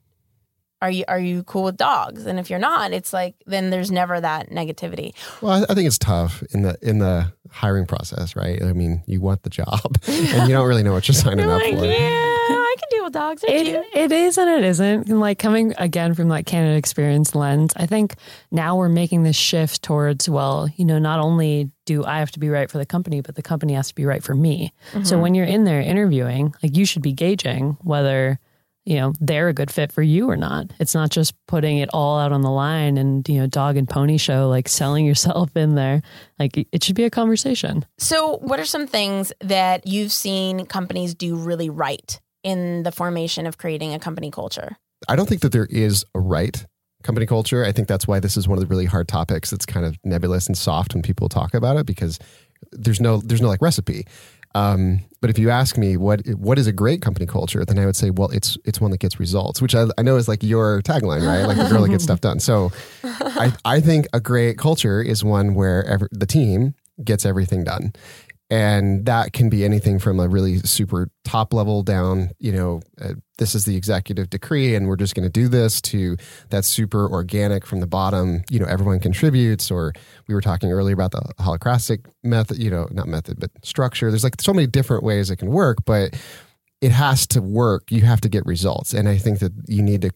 are 0.82 0.90
you 0.90 1.04
are 1.08 1.18
you 1.18 1.42
cool 1.44 1.64
with 1.64 1.76
dogs? 1.76 2.26
And 2.26 2.38
if 2.38 2.50
you're 2.50 2.58
not, 2.58 2.92
it's 2.92 3.12
like 3.12 3.34
then 3.46 3.70
there's 3.70 3.90
never 3.90 4.20
that 4.20 4.50
negativity. 4.50 5.14
Well, 5.40 5.52
I, 5.52 5.72
I 5.72 5.74
think 5.74 5.86
it's 5.86 5.98
tough 5.98 6.42
in 6.50 6.62
the 6.62 6.76
in 6.82 6.98
the 6.98 7.32
hiring 7.50 7.86
process, 7.86 8.36
right? 8.36 8.62
I 8.62 8.72
mean, 8.72 9.02
you 9.06 9.20
want 9.20 9.42
the 9.42 9.50
job, 9.50 9.98
and 10.06 10.48
you 10.48 10.54
don't 10.54 10.66
really 10.66 10.82
know 10.82 10.92
what 10.92 11.08
you're 11.08 11.14
signing 11.14 11.46
You're 11.46 11.54
up 11.54 11.62
like, 11.62 11.78
for. 11.78 11.84
yeah, 11.84 11.92
I 11.92 12.74
can 12.78 12.88
deal 12.90 13.04
with 13.04 13.12
dogs. 13.12 13.44
It, 13.46 13.86
it 13.94 14.12
is 14.12 14.36
and 14.36 14.50
it 14.50 14.64
isn't. 14.64 15.08
And 15.08 15.20
like 15.20 15.38
coming 15.38 15.72
again 15.78 16.14
from 16.14 16.28
like 16.28 16.46
Canada 16.46 16.76
experience 16.76 17.34
lens, 17.34 17.72
I 17.76 17.86
think 17.86 18.16
now 18.50 18.76
we're 18.76 18.88
making 18.88 19.22
this 19.22 19.36
shift 19.36 19.82
towards, 19.82 20.28
well, 20.28 20.68
you 20.76 20.84
know, 20.84 20.98
not 20.98 21.20
only 21.20 21.70
do 21.86 22.04
I 22.04 22.18
have 22.18 22.32
to 22.32 22.38
be 22.38 22.50
right 22.50 22.70
for 22.70 22.78
the 22.78 22.86
company, 22.86 23.20
but 23.22 23.34
the 23.34 23.42
company 23.42 23.72
has 23.74 23.88
to 23.88 23.94
be 23.94 24.04
right 24.04 24.22
for 24.22 24.34
me. 24.34 24.72
So 24.92 24.98
mm-hmm. 24.98 25.20
when 25.20 25.34
you're 25.34 25.46
in 25.46 25.64
there 25.64 25.80
interviewing, 25.80 26.54
like 26.62 26.76
you 26.76 26.84
should 26.84 27.02
be 27.02 27.12
gauging 27.12 27.78
whether, 27.82 28.38
you 28.86 28.96
know, 28.96 29.12
they're 29.20 29.48
a 29.48 29.52
good 29.52 29.70
fit 29.70 29.90
for 29.90 30.00
you 30.00 30.30
or 30.30 30.36
not. 30.36 30.70
It's 30.78 30.94
not 30.94 31.10
just 31.10 31.34
putting 31.46 31.78
it 31.78 31.90
all 31.92 32.18
out 32.18 32.30
on 32.30 32.42
the 32.42 32.50
line 32.50 32.96
and, 32.96 33.28
you 33.28 33.40
know, 33.40 33.48
dog 33.48 33.76
and 33.76 33.88
pony 33.88 34.16
show, 34.16 34.48
like 34.48 34.68
selling 34.68 35.04
yourself 35.06 35.54
in 35.56 35.74
there. 35.74 36.02
Like 36.38 36.68
it 36.72 36.84
should 36.84 36.96
be 36.96 37.04
a 37.04 37.10
conversation. 37.10 37.84
So, 37.98 38.38
what 38.38 38.60
are 38.60 38.64
some 38.64 38.86
things 38.86 39.32
that 39.40 39.86
you've 39.86 40.12
seen 40.12 40.66
companies 40.66 41.14
do 41.14 41.34
really 41.34 41.68
right 41.68 42.18
in 42.44 42.84
the 42.84 42.92
formation 42.92 43.46
of 43.46 43.58
creating 43.58 43.92
a 43.92 43.98
company 43.98 44.30
culture? 44.30 44.76
I 45.08 45.16
don't 45.16 45.28
think 45.28 45.42
that 45.42 45.52
there 45.52 45.66
is 45.68 46.04
a 46.14 46.20
right 46.20 46.64
company 47.02 47.26
culture. 47.26 47.64
I 47.64 47.72
think 47.72 47.88
that's 47.88 48.06
why 48.06 48.20
this 48.20 48.36
is 48.36 48.46
one 48.46 48.56
of 48.56 48.60
the 48.60 48.68
really 48.68 48.86
hard 48.86 49.08
topics. 49.08 49.52
It's 49.52 49.66
kind 49.66 49.84
of 49.84 49.96
nebulous 50.04 50.46
and 50.46 50.56
soft 50.56 50.94
when 50.94 51.02
people 51.02 51.28
talk 51.28 51.54
about 51.54 51.76
it 51.76 51.86
because 51.86 52.18
there's 52.72 53.00
no 53.00 53.18
there's 53.18 53.40
no 53.40 53.48
like 53.48 53.62
recipe. 53.62 54.06
Um, 54.56 55.00
but 55.20 55.28
if 55.28 55.38
you 55.38 55.50
ask 55.50 55.76
me 55.76 55.96
what 55.96 56.26
what 56.28 56.58
is 56.58 56.66
a 56.66 56.72
great 56.72 57.02
company 57.02 57.26
culture, 57.26 57.64
then 57.64 57.78
I 57.78 57.84
would 57.84 57.96
say, 57.96 58.10
well, 58.10 58.30
it's 58.30 58.56
it's 58.64 58.80
one 58.80 58.90
that 58.92 59.00
gets 59.00 59.20
results, 59.20 59.60
which 59.60 59.74
I, 59.74 59.86
I 59.98 60.02
know 60.02 60.16
is 60.16 60.28
like 60.28 60.42
your 60.42 60.80
tagline, 60.82 61.26
right? 61.26 61.44
Like 61.44 61.58
the 61.58 61.68
girl 61.68 61.82
that 61.82 61.90
gets 61.90 62.04
stuff 62.04 62.20
done. 62.20 62.40
So 62.40 62.72
I, 63.04 63.52
I 63.64 63.80
think 63.80 64.06
a 64.12 64.20
great 64.20 64.56
culture 64.56 65.02
is 65.02 65.22
one 65.22 65.54
where 65.54 65.84
every, 65.84 66.08
the 66.10 66.26
team 66.26 66.74
gets 67.04 67.26
everything 67.26 67.64
done. 67.64 67.92
And 68.48 69.06
that 69.06 69.32
can 69.32 69.48
be 69.48 69.64
anything 69.64 69.98
from 69.98 70.20
a 70.20 70.28
really 70.28 70.58
super 70.58 71.10
top 71.24 71.52
level 71.52 71.82
down, 71.82 72.30
you 72.38 72.52
know, 72.52 72.80
uh, 73.00 73.14
this 73.38 73.56
is 73.56 73.64
the 73.64 73.76
executive 73.76 74.30
decree 74.30 74.76
and 74.76 74.86
we're 74.86 74.96
just 74.96 75.16
going 75.16 75.24
to 75.24 75.30
do 75.30 75.48
this 75.48 75.80
to 75.82 76.16
that's 76.48 76.68
super 76.68 77.10
organic 77.10 77.66
from 77.66 77.80
the 77.80 77.88
bottom, 77.88 78.44
you 78.48 78.60
know, 78.60 78.66
everyone 78.66 79.00
contributes. 79.00 79.68
Or 79.68 79.92
we 80.28 80.34
were 80.34 80.40
talking 80.40 80.70
earlier 80.70 80.94
about 80.94 81.10
the 81.10 81.22
holacratic 81.40 82.06
method, 82.22 82.58
you 82.58 82.70
know, 82.70 82.86
not 82.92 83.08
method, 83.08 83.40
but 83.40 83.50
structure. 83.64 84.10
There's 84.10 84.24
like 84.24 84.40
so 84.40 84.54
many 84.54 84.68
different 84.68 85.02
ways 85.02 85.28
it 85.28 85.36
can 85.36 85.50
work, 85.50 85.78
but 85.84 86.14
it 86.80 86.92
has 86.92 87.26
to 87.28 87.42
work. 87.42 87.90
You 87.90 88.02
have 88.02 88.20
to 88.20 88.28
get 88.28 88.46
results. 88.46 88.94
And 88.94 89.08
I 89.08 89.18
think 89.18 89.40
that 89.40 89.52
you 89.66 89.82
need 89.82 90.02
to, 90.02 90.10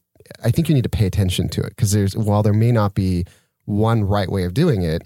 I 0.44 0.52
think 0.52 0.68
you 0.68 0.75
need 0.76 0.84
to 0.84 0.90
pay 0.90 1.06
attention 1.06 1.49
to 1.49 1.62
it 1.62 1.70
because 1.70 1.90
there's, 1.90 2.16
while 2.16 2.44
there 2.44 2.52
may 2.52 2.70
not 2.70 2.94
be 2.94 3.25
one 3.64 4.04
right 4.04 4.30
way 4.30 4.44
of 4.44 4.54
doing 4.54 4.82
it, 4.82 5.02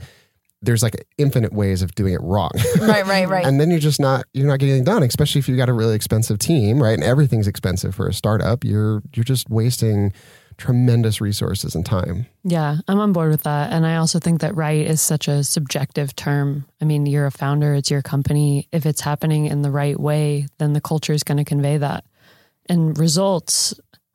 there's 0.64 0.82
like 0.82 1.06
infinite 1.18 1.52
ways 1.52 1.82
of 1.82 1.94
doing 1.94 2.14
it 2.14 2.20
wrong. 2.22 2.50
Right, 2.80 3.06
right, 3.06 3.28
right. 3.28 3.46
and 3.46 3.60
then 3.60 3.70
you're 3.70 3.80
just 3.80 4.00
not 4.00 4.24
you're 4.32 4.46
not 4.46 4.58
getting 4.58 4.74
anything 4.74 4.84
done 4.84 5.02
especially 5.02 5.38
if 5.38 5.48
you've 5.48 5.58
got 5.58 5.68
a 5.68 5.72
really 5.72 5.94
expensive 5.94 6.38
team 6.38 6.82
right 6.82 6.94
and 6.94 7.04
everything's 7.04 7.46
expensive 7.46 7.94
for 7.94 8.08
a 8.08 8.12
startup 8.12 8.64
you're 8.64 9.02
you're 9.14 9.24
just 9.24 9.48
wasting 9.50 10.12
tremendous 10.56 11.20
resources 11.20 11.74
and 11.74 11.84
time 11.84 12.26
Yeah, 12.44 12.76
I'm 12.86 13.00
on 13.00 13.12
board 13.12 13.30
with 13.30 13.42
that. 13.42 13.72
And 13.72 13.86
I 13.86 13.96
also 13.96 14.18
think 14.18 14.40
that 14.40 14.54
right 14.54 14.86
is 14.86 15.00
such 15.00 15.28
a 15.28 15.42
subjective 15.42 16.14
term. 16.14 16.66
I 16.80 16.84
mean, 16.84 17.06
you're 17.06 17.26
a 17.26 17.32
founder, 17.32 17.74
it's 17.74 17.90
your 17.90 18.02
company. 18.02 18.68
If 18.70 18.86
it's 18.86 19.00
happening 19.00 19.46
in 19.46 19.62
the 19.62 19.70
right 19.70 19.98
way, 19.98 20.46
then 20.58 20.72
the 20.72 20.80
culture 20.80 21.12
is 21.12 21.24
going 21.24 21.38
to 21.38 21.44
convey 21.44 21.78
that. 21.78 22.04
And 22.68 22.96
results 22.98 23.74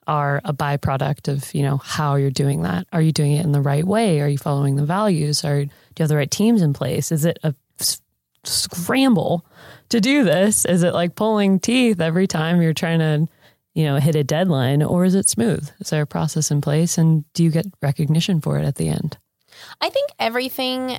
are 0.09 0.41
a 0.43 0.53
byproduct 0.53 1.27
of, 1.27 1.53
you 1.53 1.61
know, 1.61 1.77
how 1.77 2.15
you're 2.15 2.31
doing 2.31 2.63
that. 2.63 2.87
Are 2.91 3.01
you 3.01 3.11
doing 3.11 3.33
it 3.33 3.45
in 3.45 3.51
the 3.51 3.61
right 3.61 3.85
way? 3.85 4.19
Are 4.19 4.27
you 4.27 4.37
following 4.37 4.75
the 4.75 4.85
values? 4.85 5.45
Are 5.45 5.63
do 5.63 5.69
you 5.69 6.03
have 6.03 6.09
the 6.09 6.17
right 6.17 6.31
teams 6.31 6.61
in 6.61 6.73
place? 6.73 7.11
Is 7.11 7.25
it 7.25 7.37
a 7.43 7.53
scramble 8.43 9.45
to 9.89 10.01
do 10.01 10.23
this? 10.23 10.65
Is 10.65 10.83
it 10.83 10.93
like 10.93 11.15
pulling 11.15 11.59
teeth 11.59 12.01
every 12.01 12.25
time 12.25 12.61
you're 12.61 12.73
trying 12.73 12.99
to 12.99 13.27
you 13.73 13.85
know, 13.85 13.97
hit 13.97 14.15
a 14.15 14.23
deadline 14.23 14.83
or 14.83 15.05
is 15.05 15.15
it 15.15 15.29
smooth? 15.29 15.69
Is 15.79 15.89
there 15.89 16.01
a 16.01 16.07
process 16.07 16.51
in 16.51 16.59
place 16.59 16.97
and 16.97 17.23
do 17.33 17.43
you 17.43 17.51
get 17.51 17.65
recognition 17.81 18.41
for 18.41 18.57
it 18.57 18.65
at 18.65 18.75
the 18.75 18.89
end? 18.89 19.17
I 19.79 19.89
think 19.89 20.09
everything 20.19 20.97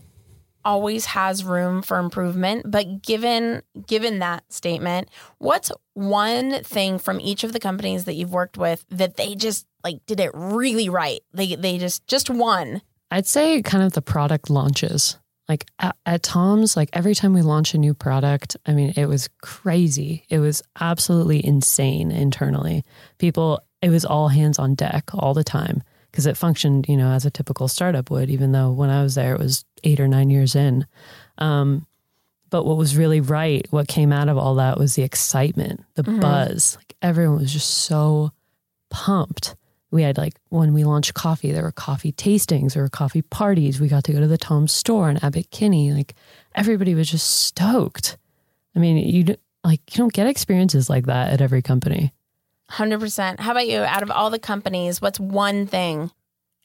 always 0.64 1.07
has 1.07 1.45
room 1.45 1.83
for 1.83 1.99
improvement, 1.99 2.71
but 2.71 3.02
given 3.02 3.62
given 3.87 4.19
that 4.21 4.50
statement, 4.52 5.09
what's 5.38 5.71
one 5.95 6.62
thing 6.62 6.99
from 6.99 7.21
each 7.21 7.45
of 7.45 7.52
the 7.52 7.61
companies 7.61 8.05
that 8.05 8.14
you've 8.14 8.33
worked 8.33 8.59
with 8.59 8.85
that 8.90 9.17
they 9.17 9.35
just 9.35 9.67
like 9.85 10.05
did 10.07 10.21
it 10.21 10.31
really 10.35 10.88
right? 10.88 11.21
They 11.33 11.55
they 11.55 11.79
just 11.79 12.07
just 12.07 12.31
one. 12.31 12.83
I'd 13.11 13.26
say 13.26 13.62
kind 13.62 13.83
of 13.83 13.93
the 13.93 14.02
product 14.02 14.50
launches. 14.50 15.19
Like 15.49 15.67
at, 15.81 15.97
at 16.07 16.23
Tom's, 16.23 16.76
like 16.76 16.90
every 16.93 17.12
time 17.12 17.35
we 17.35 17.43
launch 17.43 17.75
a 17.75 17.79
new 17.79 17.93
product, 17.93 18.57
I 18.67 18.73
mean, 18.73 18.93
it 18.97 19.07
was 19.07 19.29
crazy. 19.43 20.25
It 20.29 20.38
was 20.38 20.62
absolutely 20.81 21.45
insane 21.45 22.12
internally. 22.12 22.85
People, 23.19 23.59
it 23.83 23.90
was 23.90 24.05
all 24.05 24.29
hands 24.29 24.61
on 24.61 24.76
deck 24.76 25.11
all 25.12 25.35
the 25.35 25.43
time 25.43 25.83
because 26.11 26.26
it 26.26 26.37
functioned, 26.37 26.87
you 26.88 26.97
know, 26.97 27.11
as 27.11 27.25
a 27.25 27.31
typical 27.31 27.67
startup 27.67 28.11
would, 28.11 28.31
even 28.31 28.52
though 28.52 28.71
when 28.71 28.90
I 28.90 29.02
was 29.02 29.17
there, 29.17 29.35
it 29.35 29.40
was 29.40 29.64
eight 29.85 30.01
or 30.01 30.09
nine 30.09 30.31
years 30.31 30.55
in. 30.55 30.87
Um, 31.39 31.87
but 32.51 32.65
what 32.65 32.77
was 32.77 32.97
really 32.97 33.21
right, 33.21 33.67
what 33.71 33.89
came 33.89 34.13
out 34.13 34.29
of 34.29 34.37
all 34.37 34.57
that 34.57 34.79
was 34.79 34.95
the 34.95 35.03
excitement, 35.03 35.85
the 35.95 36.03
buzz. 36.03 36.77
Like 36.77 36.97
everyone 37.01 37.39
was 37.39 37.53
just 37.53 37.69
so 37.71 38.33
pumped. 38.91 39.55
We 39.93 40.03
had 40.03 40.19
like 40.19 40.35
when 40.49 40.73
we 40.75 40.85
launched 40.85 41.15
coffee, 41.15 41.53
there 41.53 41.63
were 41.63 41.73
coffee 41.73 42.13
tastings, 42.13 42.75
there 42.75 42.83
were 42.83 42.89
coffee 42.89 43.23
parties. 43.23 43.81
We 43.81 43.89
got 43.89 44.05
to 44.05 44.13
go 44.13 44.21
to 44.21 44.27
the 44.27 44.39
Tom's 44.39 44.73
store 44.73 45.11
in 45.11 45.17
Abbott 45.19 45.51
Kinney. 45.51 45.93
Like 45.93 46.15
everybody 46.55 46.95
was 46.95 47.11
just 47.11 47.29
stoked. 47.29 48.17
I 48.75 48.79
mean, 48.79 48.99
you 48.99 49.37
like 49.65 49.81
you 49.95 49.99
don't 49.99 50.13
get 50.13 50.27
experiences 50.27 50.91
like 50.91 51.07
that 51.07 51.33
at 51.33 51.41
every 51.41 51.63
company. 51.63 52.13
100%. 52.71 53.41
How 53.41 53.51
about 53.51 53.67
you? 53.67 53.81
Out 53.81 54.05
of 54.05 54.13
all 54.13 54.31
the 54.31 54.39
companies, 54.39 55.01
what's 55.01 55.19
one 55.19 55.67
thing? 55.67 56.11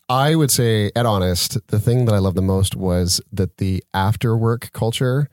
I 0.09 0.35
would 0.35 0.51
say 0.51 0.91
at 0.95 1.05
honest 1.05 1.57
the 1.67 1.79
thing 1.79 2.05
that 2.05 2.13
i 2.13 2.17
loved 2.17 2.37
the 2.37 2.41
most 2.41 2.75
was 2.75 3.21
that 3.31 3.57
the 3.57 3.83
after 3.93 4.35
work 4.35 4.71
culture 4.73 5.29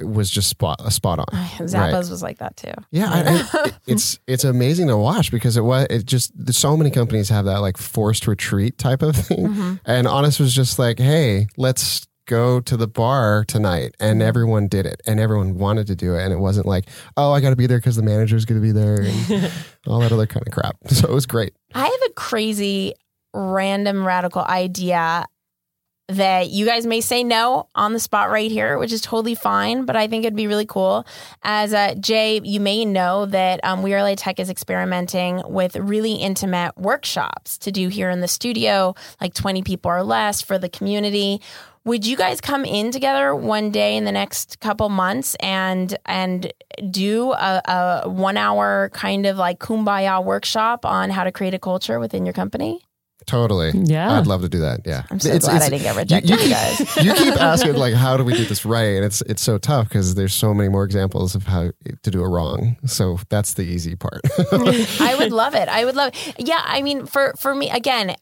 was 0.00 0.28
just 0.28 0.48
spot 0.48 0.80
a 0.84 0.90
spot 0.90 1.20
on 1.20 1.26
Zappos 1.58 1.74
Right. 1.74 2.10
was 2.10 2.22
like 2.22 2.38
that 2.38 2.56
too. 2.56 2.72
Yeah, 2.90 3.10
I, 3.10 3.58
I, 3.58 3.72
it's 3.86 4.18
it's 4.26 4.42
amazing 4.42 4.88
to 4.88 4.96
watch 4.96 5.30
because 5.30 5.56
it 5.56 5.60
was 5.62 5.86
it 5.88 6.04
just 6.04 6.32
so 6.52 6.76
many 6.76 6.90
companies 6.90 7.28
have 7.28 7.44
that 7.44 7.60
like 7.60 7.76
forced 7.76 8.26
retreat 8.26 8.76
type 8.76 9.02
of 9.02 9.14
thing, 9.14 9.46
mm-hmm. 9.46 9.74
and 9.84 10.08
Honest 10.08 10.40
was 10.40 10.52
just 10.52 10.80
like, 10.80 10.98
hey, 10.98 11.46
let's 11.56 12.08
go 12.26 12.60
to 12.60 12.76
the 12.76 12.86
bar 12.86 13.44
tonight, 13.46 13.94
and 14.00 14.20
mm-hmm. 14.20 14.28
everyone 14.28 14.68
did 14.68 14.86
it, 14.86 15.00
and 15.06 15.20
everyone 15.20 15.58
wanted 15.58 15.86
to 15.88 15.94
do 15.94 16.14
it, 16.14 16.22
and 16.22 16.32
it 16.32 16.38
wasn't 16.38 16.66
like, 16.66 16.86
oh, 17.16 17.32
I 17.32 17.40
got 17.40 17.50
to 17.50 17.56
be 17.56 17.66
there 17.66 17.78
because 17.78 17.96
the 17.96 18.02
manager's 18.02 18.44
going 18.44 18.60
to 18.60 18.66
be 18.66 18.72
there, 18.72 19.02
and 19.02 19.52
all 19.86 20.00
that 20.00 20.12
other 20.12 20.26
kind 20.26 20.46
of 20.46 20.52
crap. 20.52 20.76
So 20.94 21.08
it 21.08 21.12
was 21.12 21.26
great. 21.26 21.54
I 21.74 21.84
have 21.84 22.10
a 22.10 22.12
crazy, 22.12 22.94
random, 23.34 24.06
radical 24.06 24.42
idea 24.42 25.26
that 26.08 26.50
you 26.50 26.66
guys 26.66 26.84
may 26.84 27.00
say 27.00 27.24
no 27.24 27.68
on 27.74 27.94
the 27.94 27.98
spot 27.98 28.30
right 28.30 28.50
here, 28.50 28.78
which 28.78 28.92
is 28.92 29.00
totally 29.00 29.34
fine, 29.34 29.86
but 29.86 29.96
I 29.96 30.06
think 30.06 30.24
it'd 30.24 30.36
be 30.36 30.46
really 30.46 30.66
cool. 30.66 31.06
As 31.42 31.72
uh, 31.72 31.94
Jay, 31.94 32.40
you 32.44 32.60
may 32.60 32.84
know 32.84 33.24
that 33.26 33.60
um, 33.64 33.82
We 33.82 33.94
Are 33.94 34.02
LA 34.02 34.14
Tech 34.14 34.38
is 34.38 34.50
experimenting 34.50 35.42
with 35.46 35.76
really 35.76 36.14
intimate 36.14 36.76
workshops 36.76 37.56
to 37.58 37.72
do 37.72 37.88
here 37.88 38.10
in 38.10 38.20
the 38.20 38.28
studio, 38.28 38.94
like 39.20 39.32
20 39.32 39.62
people 39.62 39.90
or 39.90 40.02
less 40.02 40.42
for 40.42 40.58
the 40.58 40.68
community. 40.68 41.40
would 41.86 42.04
you 42.06 42.18
guys 42.18 42.38
come 42.40 42.66
in 42.66 42.90
together 42.90 43.34
one 43.34 43.70
day 43.70 43.96
in 43.96 44.04
the 44.04 44.12
next 44.12 44.60
couple 44.60 44.90
months 44.90 45.36
and 45.40 45.96
and 46.04 46.52
do 46.90 47.32
a, 47.32 47.62
a 48.04 48.08
one 48.08 48.36
hour 48.36 48.90
kind 48.92 49.24
of 49.24 49.38
like 49.38 49.58
kumbaya 49.58 50.22
workshop 50.22 50.84
on 50.84 51.08
how 51.08 51.24
to 51.24 51.32
create 51.32 51.54
a 51.54 51.58
culture 51.58 51.98
within 51.98 52.26
your 52.26 52.34
company? 52.34 52.83
Totally. 53.26 53.72
Yeah. 53.74 54.18
I'd 54.18 54.26
love 54.26 54.42
to 54.42 54.48
do 54.48 54.60
that. 54.60 54.80
Yeah. 54.84 55.04
I'm 55.10 55.20
so 55.20 55.38
glad 55.38 55.62
I 55.62 55.68
didn't 55.68 55.82
get 55.82 55.96
rejected, 55.96 56.30
you, 56.30 56.36
you 56.36 56.50
guys. 56.50 56.96
you 57.02 57.14
keep 57.14 57.34
asking 57.40 57.74
like, 57.74 57.94
how 57.94 58.16
do 58.16 58.24
we 58.24 58.34
do 58.34 58.44
this 58.44 58.64
right? 58.64 58.96
And 58.96 59.04
it's 59.04 59.20
it's 59.22 59.42
so 59.42 59.58
tough 59.58 59.88
because 59.88 60.14
there's 60.14 60.34
so 60.34 60.52
many 60.54 60.68
more 60.68 60.84
examples 60.84 61.34
of 61.34 61.44
how 61.46 61.70
to 62.02 62.10
do 62.10 62.22
it 62.24 62.28
wrong. 62.28 62.76
So 62.86 63.18
that's 63.28 63.54
the 63.54 63.62
easy 63.62 63.96
part. 63.96 64.20
I 65.00 65.16
would 65.18 65.32
love 65.32 65.54
it. 65.54 65.68
I 65.68 65.84
would 65.84 65.96
love. 65.96 66.12
it. 66.14 66.46
Yeah, 66.46 66.62
I 66.64 66.82
mean, 66.82 67.06
for 67.06 67.34
for 67.38 67.54
me, 67.54 67.70
again, 67.70 68.14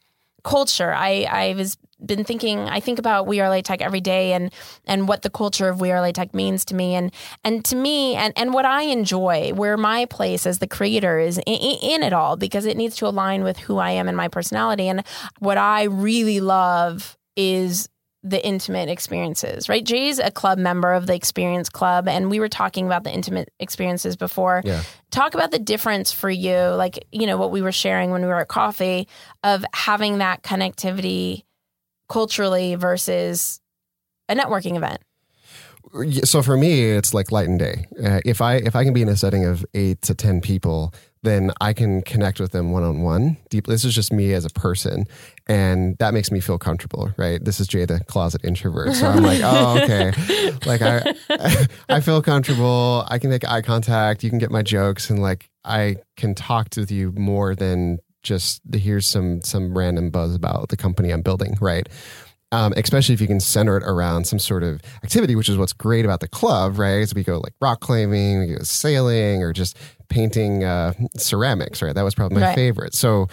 culture. 0.42 0.92
I 0.92 1.26
I 1.30 1.54
was 1.54 1.76
been 2.04 2.24
thinking. 2.24 2.68
I 2.68 2.80
think 2.80 2.98
about 2.98 3.26
We 3.26 3.40
Are 3.40 3.48
LA 3.48 3.60
Tech 3.60 3.80
every 3.80 4.00
day, 4.00 4.32
and 4.32 4.52
and 4.86 5.08
what 5.08 5.22
the 5.22 5.30
culture 5.30 5.68
of 5.68 5.80
We 5.80 5.90
Are 5.90 6.00
LA 6.00 6.12
Tech 6.12 6.34
means 6.34 6.64
to 6.66 6.74
me, 6.74 6.94
and 6.94 7.12
and 7.44 7.64
to 7.66 7.76
me, 7.76 8.14
and 8.14 8.32
and 8.36 8.52
what 8.52 8.64
I 8.64 8.82
enjoy, 8.82 9.52
where 9.54 9.76
my 9.76 10.04
place 10.06 10.46
as 10.46 10.58
the 10.58 10.66
creator 10.66 11.18
is 11.18 11.38
in, 11.38 11.54
in 11.82 12.02
it 12.02 12.12
all, 12.12 12.36
because 12.36 12.66
it 12.66 12.76
needs 12.76 12.96
to 12.96 13.06
align 13.06 13.44
with 13.44 13.58
who 13.58 13.78
I 13.78 13.92
am 13.92 14.08
and 14.08 14.16
my 14.16 14.28
personality, 14.28 14.88
and 14.88 15.04
what 15.38 15.58
I 15.58 15.84
really 15.84 16.40
love 16.40 17.16
is 17.36 17.88
the 18.24 18.44
intimate 18.44 18.88
experiences, 18.88 19.68
right? 19.68 19.84
Jay's 19.84 20.18
a 20.18 20.30
club 20.30 20.58
member 20.58 20.92
of 20.92 21.06
the 21.06 21.14
Experience 21.14 21.68
Club, 21.68 22.06
and 22.06 22.30
we 22.30 22.38
were 22.38 22.48
talking 22.48 22.86
about 22.86 23.02
the 23.02 23.12
intimate 23.12 23.52
experiences 23.58 24.16
before. 24.16 24.62
Yeah. 24.64 24.82
Talk 25.10 25.34
about 25.34 25.50
the 25.50 25.58
difference 25.58 26.12
for 26.12 26.30
you, 26.30 26.56
like, 26.56 27.04
you 27.10 27.26
know, 27.26 27.36
what 27.36 27.50
we 27.50 27.62
were 27.62 27.72
sharing 27.72 28.10
when 28.10 28.22
we 28.22 28.28
were 28.28 28.40
at 28.40 28.48
coffee 28.48 29.08
of 29.42 29.64
having 29.74 30.18
that 30.18 30.42
connectivity 30.42 31.42
culturally 32.08 32.76
versus 32.76 33.60
a 34.28 34.36
networking 34.36 34.76
event. 34.76 35.00
So 36.24 36.42
for 36.42 36.56
me, 36.56 36.90
it's 36.90 37.12
like 37.12 37.30
light 37.30 37.48
and 37.48 37.58
day. 37.58 37.86
Uh, 38.02 38.20
if 38.24 38.40
I 38.40 38.56
if 38.56 38.74
I 38.74 38.84
can 38.84 38.92
be 38.92 39.02
in 39.02 39.08
a 39.08 39.16
setting 39.16 39.44
of 39.44 39.64
eight 39.74 40.02
to 40.02 40.14
ten 40.14 40.40
people, 40.40 40.94
then 41.22 41.52
I 41.60 41.72
can 41.72 42.02
connect 42.02 42.40
with 42.40 42.52
them 42.52 42.72
one 42.72 42.82
on 42.82 43.02
one. 43.02 43.36
Deeply, 43.50 43.74
this 43.74 43.84
is 43.84 43.94
just 43.94 44.12
me 44.12 44.32
as 44.32 44.44
a 44.44 44.50
person, 44.50 45.06
and 45.46 45.96
that 45.98 46.14
makes 46.14 46.30
me 46.30 46.40
feel 46.40 46.58
comfortable. 46.58 47.12
Right? 47.16 47.44
This 47.44 47.60
is 47.60 47.66
Jay, 47.66 47.84
the 47.84 48.00
closet 48.04 48.42
introvert. 48.44 48.94
So 48.94 49.06
I'm 49.08 49.22
like, 49.22 49.40
oh, 49.44 49.82
okay. 49.82 50.12
Like 50.66 50.82
I, 50.82 51.14
I 51.88 52.00
feel 52.00 52.22
comfortable. 52.22 53.04
I 53.08 53.18
can 53.18 53.30
make 53.30 53.46
eye 53.48 53.62
contact. 53.62 54.24
You 54.24 54.30
can 54.30 54.38
get 54.38 54.50
my 54.50 54.62
jokes, 54.62 55.10
and 55.10 55.20
like 55.20 55.50
I 55.64 55.96
can 56.16 56.34
talk 56.34 56.70
to 56.70 56.82
you 56.82 57.12
more 57.12 57.54
than 57.54 57.98
just 58.22 58.62
here's 58.72 59.06
some 59.06 59.42
some 59.42 59.76
random 59.76 60.10
buzz 60.10 60.34
about 60.34 60.68
the 60.68 60.76
company 60.76 61.10
I'm 61.10 61.22
building. 61.22 61.56
Right? 61.60 61.88
Um, 62.52 62.72
especially 62.76 63.14
if 63.14 63.20
you 63.20 63.26
can 63.26 63.40
center 63.40 63.76
it 63.76 63.82
around 63.82 64.26
some 64.26 64.38
sort 64.38 64.62
of 64.62 64.80
activity, 65.02 65.34
which 65.34 65.48
is 65.48 65.56
what's 65.56 65.72
great 65.72 66.04
about 66.04 66.20
the 66.20 66.28
club, 66.28 66.78
right? 66.78 67.08
So 67.08 67.14
we 67.16 67.24
go 67.24 67.38
like 67.40 67.54
rock 67.60 67.80
climbing, 67.80 68.40
we 68.40 68.46
go 68.54 68.62
sailing, 68.62 69.42
or 69.42 69.52
just 69.52 69.76
painting 70.08 70.62
uh, 70.62 70.92
ceramics, 71.16 71.82
right? 71.82 71.94
That 71.94 72.02
was 72.02 72.14
probably 72.14 72.40
my 72.40 72.46
Right. 72.48 72.54
favorite. 72.54 72.94
So 72.94 73.26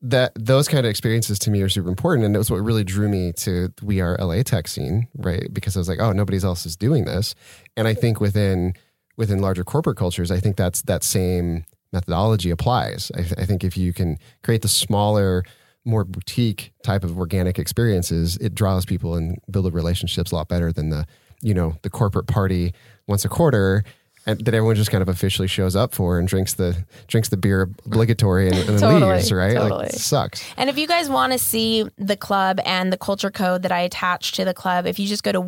that 0.00 0.30
those 0.36 0.68
kind 0.68 0.86
of 0.86 0.90
experiences 0.90 1.40
to 1.40 1.50
me 1.50 1.60
are 1.62 1.68
super 1.68 1.88
important, 1.88 2.24
and 2.24 2.34
it 2.34 2.38
was 2.38 2.50
what 2.50 2.58
really 2.58 2.84
drew 2.84 3.08
me 3.08 3.32
to 3.38 3.72
We 3.82 4.00
Are 4.00 4.16
LA 4.20 4.42
Tech 4.44 4.68
scene, 4.68 5.08
right? 5.16 5.52
Because 5.52 5.76
I 5.76 5.80
was 5.80 5.88
like, 5.88 5.98
oh, 6.00 6.12
nobody 6.12 6.38
else 6.44 6.64
is 6.66 6.76
doing 6.76 7.04
this, 7.04 7.34
and 7.76 7.88
I 7.88 7.94
think 7.94 8.20
within 8.20 8.74
within 9.16 9.40
larger 9.40 9.64
corporate 9.64 9.96
cultures, 9.96 10.30
I 10.30 10.38
think 10.38 10.56
that's 10.56 10.82
that 10.82 11.02
same 11.02 11.64
methodology 11.92 12.50
applies. 12.50 13.10
I, 13.16 13.20
I 13.42 13.44
think 13.46 13.64
if 13.64 13.76
you 13.76 13.92
can 13.92 14.18
create 14.44 14.62
the 14.62 14.68
smaller 14.68 15.42
more 15.88 16.04
boutique 16.04 16.72
type 16.84 17.02
of 17.02 17.18
organic 17.18 17.58
experiences, 17.58 18.36
it 18.36 18.54
draws 18.54 18.84
people 18.84 19.14
and 19.14 19.38
build 19.50 19.72
relationships 19.72 20.30
a 20.30 20.36
lot 20.36 20.48
better 20.48 20.72
than 20.72 20.90
the, 20.90 21.06
you 21.42 21.54
know, 21.54 21.76
the 21.82 21.90
corporate 21.90 22.26
party 22.26 22.72
once 23.06 23.24
a 23.24 23.28
quarter 23.28 23.82
and 24.26 24.44
that 24.44 24.52
everyone 24.54 24.76
just 24.76 24.90
kind 24.90 25.00
of 25.00 25.08
officially 25.08 25.48
shows 25.48 25.74
up 25.74 25.94
for 25.94 26.18
and 26.18 26.28
drinks 26.28 26.54
the 26.54 26.84
drinks 27.06 27.30
the 27.30 27.36
beer 27.36 27.62
obligatory 27.86 28.48
and, 28.48 28.56
and 28.58 28.68
then 28.68 28.80
Totally, 28.80 29.14
leaves, 29.14 29.32
right? 29.32 29.54
totally. 29.54 29.84
Like 29.84 29.94
it 29.94 29.98
sucks. 29.98 30.44
And 30.58 30.68
if 30.68 30.76
you 30.76 30.86
guys 30.86 31.08
want 31.08 31.32
to 31.32 31.38
see 31.38 31.88
the 31.96 32.16
club 32.16 32.60
and 32.66 32.92
the 32.92 32.98
culture 32.98 33.30
code 33.30 33.62
that 33.62 33.72
I 33.72 33.80
attach 33.80 34.32
to 34.32 34.44
the 34.44 34.52
club, 34.52 34.84
if 34.86 34.98
you 34.98 35.06
just 35.06 35.22
go 35.22 35.32
to 35.32 35.40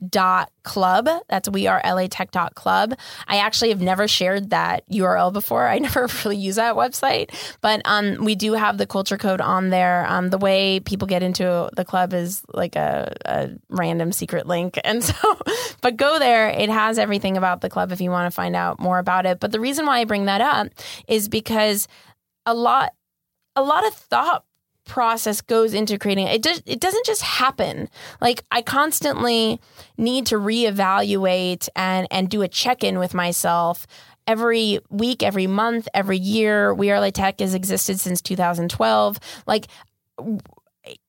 wearelatech.club, 0.00 1.08
that's 1.28 1.48
we 1.50 1.66
are 1.66 1.80
la 1.84 2.06
tech 2.08 2.30
dot 2.30 2.54
club 2.54 2.94
I 3.26 3.38
actually 3.38 3.70
have 3.70 3.80
never 3.80 4.06
shared 4.08 4.50
that 4.50 4.88
URL 4.90 5.32
before. 5.32 5.66
I 5.68 5.78
never 5.78 6.08
really 6.24 6.36
use 6.36 6.56
that 6.56 6.74
website, 6.74 7.34
but 7.60 7.82
um, 7.84 8.24
we 8.24 8.34
do 8.34 8.52
have 8.52 8.78
the 8.78 8.86
culture 8.86 9.18
code 9.18 9.40
on 9.40 9.70
there. 9.70 10.06
Um, 10.08 10.30
the 10.30 10.38
way 10.38 10.80
people 10.80 11.08
get 11.08 11.22
into 11.22 11.68
the 11.76 11.84
club 11.84 12.12
is 12.12 12.42
like 12.52 12.76
a, 12.76 13.14
a 13.24 13.50
random 13.68 14.12
secret 14.12 14.46
link. 14.46 14.78
And 14.88 15.04
so, 15.04 15.38
but 15.82 15.98
go 15.98 16.18
there. 16.18 16.48
It 16.48 16.70
has 16.70 16.98
everything 16.98 17.36
about 17.36 17.60
the 17.60 17.68
club 17.68 17.92
if 17.92 18.00
you 18.00 18.10
want 18.10 18.26
to 18.26 18.34
find 18.34 18.56
out 18.56 18.80
more 18.80 18.98
about 18.98 19.26
it. 19.26 19.38
But 19.38 19.52
the 19.52 19.60
reason 19.60 19.84
why 19.84 19.98
I 19.98 20.04
bring 20.04 20.24
that 20.26 20.40
up 20.40 20.68
is 21.06 21.28
because 21.28 21.88
a 22.46 22.54
lot 22.54 22.94
a 23.54 23.62
lot 23.62 23.86
of 23.86 23.92
thought 23.92 24.44
process 24.88 25.40
goes 25.40 25.74
into 25.74 25.98
creating 25.98 26.26
it 26.26 26.42
does 26.42 26.62
it 26.66 26.80
doesn't 26.80 27.06
just 27.06 27.22
happen. 27.22 27.88
Like 28.20 28.44
i 28.50 28.62
constantly 28.62 29.60
need 29.96 30.26
to 30.26 30.36
reevaluate 30.36 31.68
and 31.76 32.08
and 32.10 32.28
do 32.28 32.42
a 32.42 32.48
check-in 32.48 32.98
with 32.98 33.14
myself 33.14 33.86
every 34.26 34.80
week 34.90 35.22
every 35.22 35.46
month 35.46 35.88
every 35.94 36.18
year. 36.18 36.74
We 36.74 36.90
are 36.90 37.00
like 37.00 37.14
tech 37.14 37.40
has 37.40 37.54
existed 37.54 38.00
since 38.00 38.20
2012 38.20 39.18
like 39.46 39.66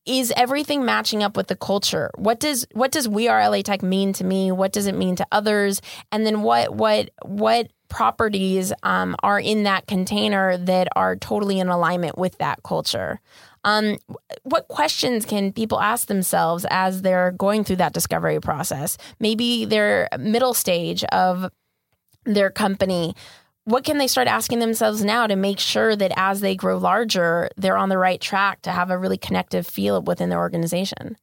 is 0.06 0.34
everything 0.36 0.84
matching 0.86 1.24
up 1.24 1.38
with 1.38 1.48
the 1.48 1.56
culture? 1.56 2.12
What 2.16 2.40
does 2.40 2.66
what 2.74 2.92
does 2.92 3.08
we 3.08 3.28
are 3.28 3.48
la 3.50 3.62
tech 3.62 3.82
mean 3.82 4.14
to 4.14 4.24
me? 4.24 4.52
What 4.52 4.72
does 4.74 4.88
it 4.88 4.96
mean 4.96 5.16
to 5.18 5.28
others? 5.32 5.82
And 6.12 6.26
then 6.26 6.42
what 6.42 6.74
what 6.76 7.10
what 7.24 7.72
properties 7.90 8.72
um, 8.84 9.16
are 9.24 9.40
in 9.40 9.64
that 9.64 9.88
container 9.88 10.58
that 10.58 10.88
are 10.96 11.16
totally 11.16 11.60
in 11.60 11.70
alignment 11.70 12.18
with 12.18 12.38
that 12.38 12.62
culture 12.64 13.20
um, 13.64 13.98
what 14.44 14.68
questions 14.68 15.26
can 15.26 15.52
people 15.52 15.80
ask 15.80 16.08
themselves 16.08 16.66
as 16.70 17.02
they're 17.02 17.32
going 17.32 17.64
through 17.64 17.78
that 17.78 17.94
discovery 17.94 18.40
process 18.40 18.98
maybe 19.20 19.66
their 19.66 20.10
middle 20.18 20.54
stage 20.54 21.04
of 21.06 21.52
their 22.26 22.50
company 22.50 23.16
what 23.66 23.84
can 23.84 24.00
they 24.00 24.08
start 24.08 24.28
asking 24.28 24.60
themselves 24.60 25.04
now 25.04 25.28
to 25.28 25.36
make 25.36 25.60
sure 25.60 25.96
that 25.96 26.12
as 26.16 26.42
they 26.42 26.56
grow 26.56 26.78
larger 26.78 27.50
they're 27.58 27.78
on 27.78 27.90
the 27.90 27.98
right 27.98 28.22
track 28.22 28.62
to 28.62 28.72
have 28.72 28.90
a 28.90 28.98
really 28.98 29.18
connective 29.18 29.68
feel 29.68 30.02
within 30.02 30.30
their 30.30 30.40
organization 30.40 31.18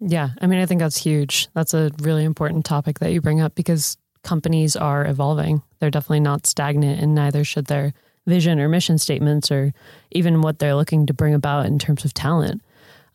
Yeah, 0.00 0.30
I 0.40 0.46
mean, 0.46 0.60
I 0.60 0.66
think 0.66 0.80
that's 0.80 0.96
huge. 0.96 1.48
That's 1.54 1.74
a 1.74 1.90
really 2.00 2.24
important 2.24 2.64
topic 2.64 3.00
that 3.00 3.12
you 3.12 3.20
bring 3.20 3.40
up 3.40 3.54
because 3.54 3.96
companies 4.22 4.76
are 4.76 5.06
evolving. 5.06 5.62
They're 5.78 5.90
definitely 5.90 6.20
not 6.20 6.46
stagnant, 6.46 7.00
and 7.00 7.14
neither 7.14 7.44
should 7.44 7.66
their 7.66 7.94
vision 8.28 8.60
or 8.60 8.68
mission 8.68 8.98
statements 8.98 9.50
or 9.50 9.72
even 10.12 10.42
what 10.42 10.58
they're 10.58 10.74
looking 10.74 11.06
to 11.06 11.14
bring 11.14 11.34
about 11.34 11.66
in 11.66 11.78
terms 11.78 12.04
of 12.04 12.14
talent. 12.14 12.62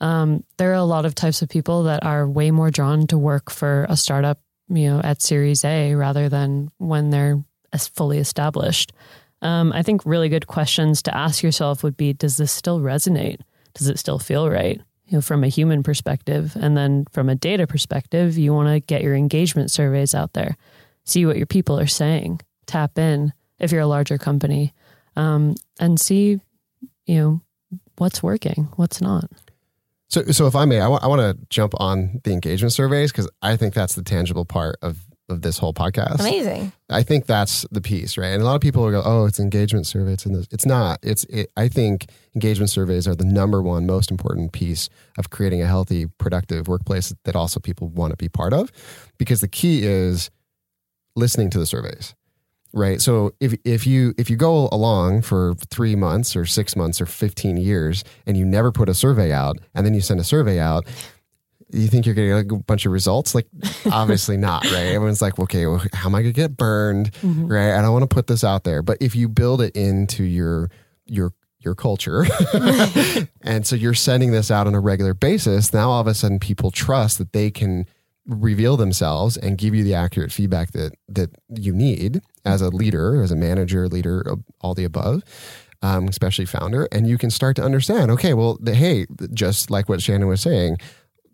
Um, 0.01 0.43
there 0.57 0.71
are 0.71 0.75
a 0.75 0.83
lot 0.83 1.05
of 1.05 1.15
types 1.15 1.41
of 1.41 1.49
people 1.49 1.83
that 1.83 2.03
are 2.03 2.27
way 2.27 2.51
more 2.51 2.71
drawn 2.71 3.07
to 3.07 3.17
work 3.17 3.49
for 3.49 3.85
a 3.87 3.95
startup, 3.95 4.39
you 4.67 4.89
know, 4.89 4.99
at 5.01 5.21
Series 5.21 5.63
A 5.63 5.95
rather 5.95 6.27
than 6.27 6.71
when 6.77 7.09
they're 7.09 7.41
as 7.71 7.87
fully 7.87 8.17
established. 8.17 8.91
Um, 9.41 9.71
I 9.73 9.83
think 9.83 10.05
really 10.05 10.29
good 10.29 10.47
questions 10.47 11.01
to 11.03 11.15
ask 11.15 11.43
yourself 11.43 11.83
would 11.83 11.95
be: 11.95 12.13
Does 12.13 12.37
this 12.37 12.51
still 12.51 12.79
resonate? 12.79 13.39
Does 13.73 13.87
it 13.87 13.99
still 13.99 14.19
feel 14.19 14.49
right? 14.49 14.81
You 15.07 15.17
know, 15.17 15.21
from 15.21 15.43
a 15.43 15.49
human 15.49 15.83
perspective, 15.83 16.55
and 16.59 16.75
then 16.75 17.05
from 17.11 17.29
a 17.29 17.35
data 17.35 17.67
perspective, 17.67 18.37
you 18.37 18.53
want 18.53 18.69
to 18.69 18.79
get 18.79 19.03
your 19.03 19.15
engagement 19.15 19.71
surveys 19.71 20.15
out 20.15 20.33
there, 20.33 20.57
see 21.03 21.25
what 21.25 21.37
your 21.37 21.45
people 21.45 21.79
are 21.79 21.87
saying, 21.87 22.41
tap 22.65 22.97
in 22.97 23.33
if 23.59 23.71
you're 23.71 23.81
a 23.81 23.87
larger 23.87 24.17
company, 24.17 24.73
um, 25.15 25.55
and 25.79 25.99
see, 25.99 26.39
you 27.05 27.15
know, 27.15 27.41
what's 27.97 28.23
working, 28.23 28.69
what's 28.75 29.01
not. 29.01 29.25
So, 30.09 30.23
so 30.25 30.45
if 30.45 30.55
I 30.55 30.65
may, 30.65 30.79
I 30.79 30.87
want 30.87 31.03
I 31.03 31.07
want 31.07 31.21
to 31.21 31.45
jump 31.49 31.73
on 31.77 32.21
the 32.23 32.31
engagement 32.33 32.73
surveys 32.73 33.11
because 33.11 33.29
I 33.41 33.55
think 33.55 33.73
that's 33.73 33.95
the 33.95 34.03
tangible 34.03 34.45
part 34.45 34.77
of 34.81 35.05
of 35.29 35.41
this 35.41 35.57
whole 35.57 35.73
podcast. 35.73 36.19
amazing 36.19 36.71
I 36.89 37.01
think 37.01 37.25
that's 37.25 37.65
the 37.71 37.81
piece, 37.81 38.17
right? 38.17 38.27
And 38.27 38.41
a 38.41 38.45
lot 38.45 38.55
of 38.55 38.61
people 38.61 38.83
will 38.83 38.91
go, 38.91 39.01
"Oh, 39.03 39.25
it's 39.25 39.39
engagement 39.39 39.87
survey." 39.87 40.13
It's 40.13 40.25
in 40.25 40.33
this. 40.33 40.47
It's 40.51 40.65
not. 40.65 40.99
It's. 41.01 41.23
It, 41.25 41.51
I 41.57 41.67
think 41.67 42.11
engagement 42.35 42.69
surveys 42.69 43.07
are 43.07 43.15
the 43.15 43.25
number 43.25 43.61
one 43.61 43.87
most 43.87 44.11
important 44.11 44.51
piece 44.51 44.89
of 45.17 45.31
creating 45.31 45.61
a 45.63 45.65
healthy, 45.65 46.05
productive 46.19 46.67
workplace 46.67 47.13
that 47.23 47.35
also 47.35 47.59
people 47.59 47.87
want 47.87 48.11
to 48.11 48.17
be 48.17 48.29
part 48.29 48.53
of, 48.53 48.71
because 49.17 49.41
the 49.41 49.47
key 49.47 49.83
is 49.83 50.29
listening 51.15 51.49
to 51.51 51.57
the 51.57 51.65
surveys, 51.65 52.13
right? 52.73 53.01
So 53.01 53.33
if 53.39 53.53
if 53.63 53.87
you 53.87 54.13
if 54.17 54.29
you 54.29 54.35
go 54.35 54.67
along 54.71 55.21
for 55.21 55.53
three 55.69 55.95
months 55.95 56.35
or 56.35 56.45
six 56.45 56.75
months 56.75 56.99
or 56.99 57.05
fifteen 57.05 57.57
years 57.57 58.03
and 58.25 58.35
you 58.35 58.45
never 58.45 58.71
put 58.71 58.89
a 58.89 58.93
survey 58.93 59.31
out, 59.31 59.59
and 59.73 59.85
then 59.85 59.93
you 59.93 60.01
send 60.01 60.19
a 60.19 60.23
survey 60.23 60.59
out. 60.59 60.85
You 61.71 61.87
think 61.87 62.05
you're 62.05 62.13
getting 62.13 62.33
like 62.33 62.51
a 62.51 62.63
bunch 62.63 62.85
of 62.85 62.91
results? 62.91 63.33
Like, 63.33 63.47
obviously 63.91 64.37
not, 64.37 64.63
right? 64.65 64.93
Everyone's 64.93 65.23
like, 65.23 65.39
okay, 65.39 65.65
well, 65.65 65.81
how 65.93 66.07
am 66.07 66.13
I 66.13 66.21
gonna 66.21 66.31
get 66.31 66.55
burned? 66.55 67.11
Mm-hmm. 67.13 67.47
right? 67.47 67.77
I 67.77 67.81
don't 67.81 67.93
want 67.93 68.03
to 68.03 68.13
put 68.13 68.27
this 68.27 68.43
out 68.43 68.63
there, 68.63 68.83
but 68.83 68.97
if 69.01 69.15
you 69.15 69.27
build 69.27 69.61
it 69.61 69.75
into 69.75 70.23
your 70.23 70.69
your 71.05 71.33
your 71.63 71.75
culture. 71.75 72.25
and 73.41 73.65
so 73.65 73.75
you're 73.75 73.93
sending 73.93 74.31
this 74.31 74.51
out 74.51 74.67
on 74.67 74.75
a 74.75 74.79
regular 74.79 75.13
basis. 75.13 75.73
Now 75.73 75.89
all 75.91 76.01
of 76.01 76.07
a 76.07 76.13
sudden 76.13 76.39
people 76.39 76.71
trust 76.71 77.17
that 77.17 77.33
they 77.33 77.49
can 77.49 77.85
reveal 78.25 78.77
themselves 78.77 79.37
and 79.37 79.57
give 79.57 79.75
you 79.75 79.83
the 79.83 79.93
accurate 79.93 80.31
feedback 80.31 80.71
that 80.71 80.93
that 81.07 81.29
you 81.49 81.73
need 81.73 82.21
as 82.45 82.61
a 82.61 82.69
leader, 82.69 83.21
as 83.21 83.31
a 83.31 83.35
manager, 83.35 83.87
leader, 83.87 84.25
all 84.61 84.73
the 84.73 84.83
above. 84.83 85.23
Um, 85.81 86.07
especially 86.07 86.45
founder, 86.45 86.87
and 86.93 87.07
you 87.07 87.17
can 87.17 87.29
start 87.29 87.57
to 87.57 87.61
understand. 87.61 88.09
Okay, 88.09 88.33
well, 88.33 88.57
the, 88.61 88.73
hey, 88.73 89.05
just 89.33 89.69
like 89.69 89.89
what 89.89 90.01
Shannon 90.01 90.29
was 90.29 90.39
saying, 90.39 90.77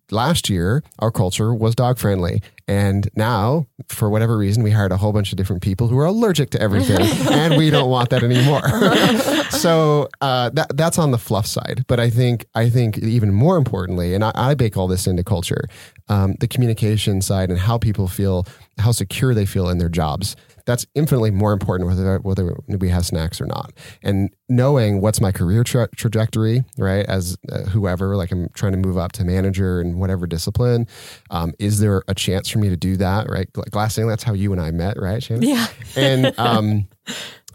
last 0.10 0.49
year 0.49 0.84
our 0.97 1.12
culture 1.12 1.54
was 1.54 1.75
dog 1.75 1.99
friendly 1.99 2.41
and 2.69 3.10
now 3.15 3.65
for 3.88 4.12
whatever 4.12 4.38
reason 4.38 4.62
we 4.62 4.69
hired 4.69 4.91
a 4.91 4.97
whole 4.97 5.12
bunch 5.12 5.32
of 5.32 5.38
different 5.38 5.63
people 5.63 5.88
who 5.88 5.97
are 5.97 6.05
allergic 6.05 6.51
to 6.51 6.62
everything 6.62 7.01
and 7.32 7.58
we 7.58 7.71
don't 7.71 7.89
want 7.89 8.12
that 8.12 8.23
anymore. 8.23 8.62
So 9.49 10.08
uh, 10.21 10.51
that, 10.51 10.77
that's 10.77 10.99
on 10.99 11.12
the 11.12 11.17
fluff 11.17 11.45
side. 11.45 11.84
But 11.88 11.99
i 11.99 12.10
think 12.10 12.45
i 12.55 12.69
think 12.69 12.97
even 12.99 13.34
more 13.34 13.58
importantly 13.58 14.13
and 14.13 14.23
i, 14.23 14.32
I 14.36 14.53
bake 14.53 14.77
all 14.77 14.88
this 14.88 15.08
into 15.08 15.23
culture 15.23 15.63
um, 16.08 16.36
the 16.39 16.47
communication 16.47 17.21
side 17.21 17.49
and 17.49 17.60
how 17.60 17.77
people 17.77 18.08
feel 18.08 18.45
how 18.77 18.91
secure 18.91 19.34
they 19.34 19.45
feel 19.45 19.69
in 19.69 19.79
their 19.79 19.89
jobs 19.89 20.36
that's 20.69 20.86
infinitely 20.93 21.32
more 21.32 21.51
important 21.51 21.89
whether 21.89 22.19
whether 22.19 22.55
we 22.67 22.89
have 22.89 23.03
snacks 23.03 23.41
or 23.41 23.47
not. 23.47 23.73
And 24.03 24.29
knowing 24.49 25.01
what's 25.01 25.19
my 25.19 25.32
career 25.32 25.63
tra- 25.63 25.89
trajectory, 25.95 26.63
right? 26.77 27.08
As 27.08 27.39
uh, 27.51 27.62
whoever, 27.62 28.15
like 28.15 28.32
I'm 28.32 28.49
trying 28.49 28.73
to 28.73 28.77
move 28.77 28.95
up 28.95 29.12
to 29.13 29.23
manager 29.23 29.82
in 29.82 29.97
whatever 29.97 30.27
discipline. 30.27 30.86
Um, 31.32 31.53
is 31.58 31.79
there 31.79 32.03
a 32.08 32.13
chance 32.13 32.49
for 32.49 32.60
me 32.60 32.69
to 32.69 32.77
do 32.77 32.97
that? 32.97 33.27
Right? 33.27 33.51
Glass 33.51 33.95
ceiling. 33.95 34.10
That's 34.10 34.21
how 34.21 34.34
you 34.34 34.51
and 34.51 34.62
I 34.62 34.69
met, 34.69 34.99
right? 34.99 35.23
Shannon? 35.23 35.41
Yeah. 35.41 35.65
And 35.95 36.36
um, 36.38 36.88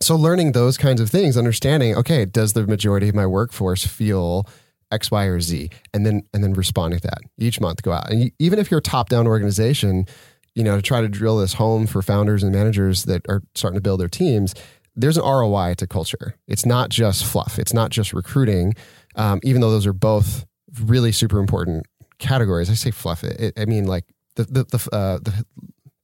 so 0.00 0.16
learning 0.16 0.50
those 0.50 0.76
kinds 0.76 1.00
of 1.00 1.08
things, 1.08 1.36
understanding, 1.36 1.94
okay, 1.94 2.24
does 2.24 2.54
the 2.54 2.66
majority 2.66 3.08
of 3.08 3.14
my 3.14 3.28
workforce 3.28 3.86
feel 3.86 4.44
X, 4.90 5.12
Y, 5.12 5.24
or 5.26 5.40
Z, 5.40 5.70
and 5.92 6.04
then 6.04 6.24
and 6.34 6.42
then 6.42 6.52
responding 6.52 6.98
to 6.98 7.06
that 7.06 7.20
each 7.38 7.60
month. 7.60 7.82
Go 7.82 7.92
out, 7.92 8.10
and 8.10 8.32
even 8.40 8.58
if 8.58 8.72
you're 8.72 8.78
a 8.78 8.82
top 8.82 9.08
down 9.08 9.28
organization, 9.28 10.06
you 10.54 10.62
know, 10.64 10.76
to 10.76 10.82
try 10.82 11.00
to 11.00 11.08
drill 11.08 11.38
this 11.38 11.54
home 11.54 11.86
for 11.86 12.02
founders 12.02 12.42
and 12.42 12.52
managers 12.52 13.04
that 13.04 13.22
are 13.28 13.42
starting 13.54 13.76
to 13.76 13.82
build 13.82 14.00
their 14.00 14.08
teams, 14.08 14.54
there's 14.96 15.16
an 15.16 15.24
ROI 15.24 15.74
to 15.78 15.86
culture. 15.86 16.36
It's 16.46 16.64
not 16.64 16.90
just 16.90 17.24
fluff. 17.24 17.58
It's 17.58 17.74
not 17.74 17.90
just 17.90 18.12
recruiting, 18.12 18.74
um, 19.16 19.40
even 19.42 19.60
though 19.60 19.70
those 19.70 19.86
are 19.86 19.92
both 19.92 20.46
really 20.84 21.12
super 21.12 21.38
important 21.38 21.86
categories. 22.18 22.70
I 22.70 22.74
say 22.74 22.90
fluff. 22.90 23.24
It, 23.24 23.40
it 23.40 23.60
I 23.60 23.64
mean 23.64 23.86
like 23.86 24.04
the 24.36 24.44
the 24.44 24.64
the, 24.64 24.88
uh, 24.96 25.18
the 25.18 25.44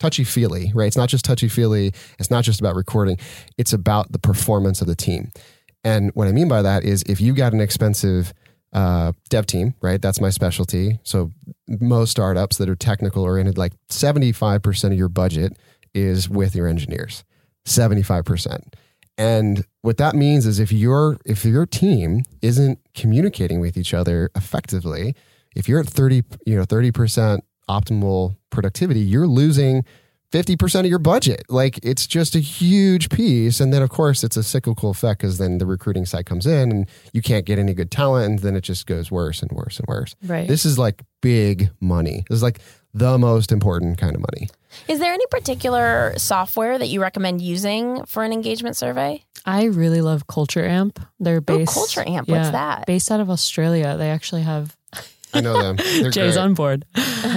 touchy 0.00 0.24
feely, 0.24 0.72
right? 0.74 0.86
It's 0.86 0.96
not 0.96 1.08
just 1.08 1.24
touchy 1.24 1.48
feely. 1.48 1.92
It's 2.18 2.30
not 2.30 2.42
just 2.42 2.58
about 2.58 2.74
recording. 2.74 3.18
It's 3.58 3.72
about 3.72 4.10
the 4.12 4.18
performance 4.18 4.80
of 4.80 4.86
the 4.86 4.96
team. 4.96 5.30
And 5.84 6.10
what 6.14 6.26
I 6.26 6.32
mean 6.32 6.48
by 6.48 6.62
that 6.62 6.84
is 6.84 7.02
if 7.06 7.20
you 7.20 7.34
got 7.34 7.52
an 7.52 7.60
expensive 7.60 8.32
uh, 8.72 9.12
dev 9.28 9.46
team, 9.46 9.74
right? 9.80 10.00
That's 10.00 10.20
my 10.20 10.30
specialty. 10.30 11.00
So 11.02 11.32
most 11.68 12.10
startups 12.10 12.58
that 12.58 12.68
are 12.68 12.76
technical 12.76 13.22
oriented, 13.22 13.58
like 13.58 13.72
75% 13.88 14.84
of 14.84 14.92
your 14.94 15.08
budget 15.08 15.58
is 15.94 16.28
with 16.28 16.54
your 16.54 16.68
engineers, 16.68 17.24
75%. 17.66 18.74
And 19.18 19.64
what 19.82 19.98
that 19.98 20.14
means 20.14 20.46
is 20.46 20.58
if 20.58 20.72
your 20.72 21.18
if 21.26 21.44
your 21.44 21.66
team 21.66 22.22
isn't 22.40 22.78
communicating 22.94 23.60
with 23.60 23.76
each 23.76 23.92
other 23.92 24.30
effectively, 24.34 25.14
if 25.54 25.68
you're 25.68 25.80
at 25.80 25.86
30, 25.86 26.22
you 26.46 26.56
know, 26.56 26.64
30% 26.64 27.40
optimal 27.68 28.36
productivity, 28.50 29.00
you're 29.00 29.26
losing 29.26 29.84
50% 30.32 30.80
of 30.80 30.86
your 30.86 30.98
budget. 30.98 31.44
Like 31.48 31.78
it's 31.82 32.06
just 32.06 32.34
a 32.34 32.40
huge 32.40 33.08
piece. 33.10 33.60
And 33.60 33.72
then, 33.72 33.82
of 33.82 33.90
course, 33.90 34.22
it's 34.22 34.36
a 34.36 34.42
cyclical 34.42 34.90
effect 34.90 35.20
because 35.20 35.38
then 35.38 35.58
the 35.58 35.66
recruiting 35.66 36.06
side 36.06 36.26
comes 36.26 36.46
in 36.46 36.70
and 36.70 36.88
you 37.12 37.22
can't 37.22 37.44
get 37.44 37.58
any 37.58 37.74
good 37.74 37.90
talent. 37.90 38.26
And 38.26 38.38
then 38.40 38.56
it 38.56 38.62
just 38.62 38.86
goes 38.86 39.10
worse 39.10 39.42
and 39.42 39.50
worse 39.52 39.78
and 39.78 39.86
worse. 39.88 40.14
Right. 40.24 40.46
This 40.46 40.64
is 40.64 40.78
like 40.78 41.02
big 41.20 41.70
money. 41.80 42.24
This 42.28 42.36
is 42.36 42.42
like 42.42 42.60
the 42.94 43.18
most 43.18 43.52
important 43.52 43.98
kind 43.98 44.14
of 44.14 44.20
money. 44.20 44.48
Is 44.88 44.98
there 45.00 45.12
any 45.12 45.26
particular 45.30 46.14
software 46.16 46.78
that 46.78 46.88
you 46.88 47.00
recommend 47.00 47.40
using 47.40 48.04
for 48.04 48.22
an 48.22 48.32
engagement 48.32 48.76
survey? 48.76 49.24
I 49.44 49.64
really 49.64 50.00
love 50.00 50.26
Culture 50.26 50.64
Amp. 50.64 51.00
They're 51.18 51.40
based. 51.40 51.72
Ooh, 51.72 51.74
Culture 51.74 52.04
Amp. 52.06 52.28
What's 52.28 52.50
that? 52.50 52.86
Based 52.86 53.10
out 53.10 53.20
of 53.20 53.30
Australia. 53.30 53.96
They 53.96 54.10
actually 54.10 54.42
have 54.42 54.76
I 55.34 55.40
know 55.40 55.60
them. 55.62 55.76
They're 56.00 56.10
Jay's 56.10 56.34
great. 56.34 56.38
on 56.38 56.54
board. 56.54 56.84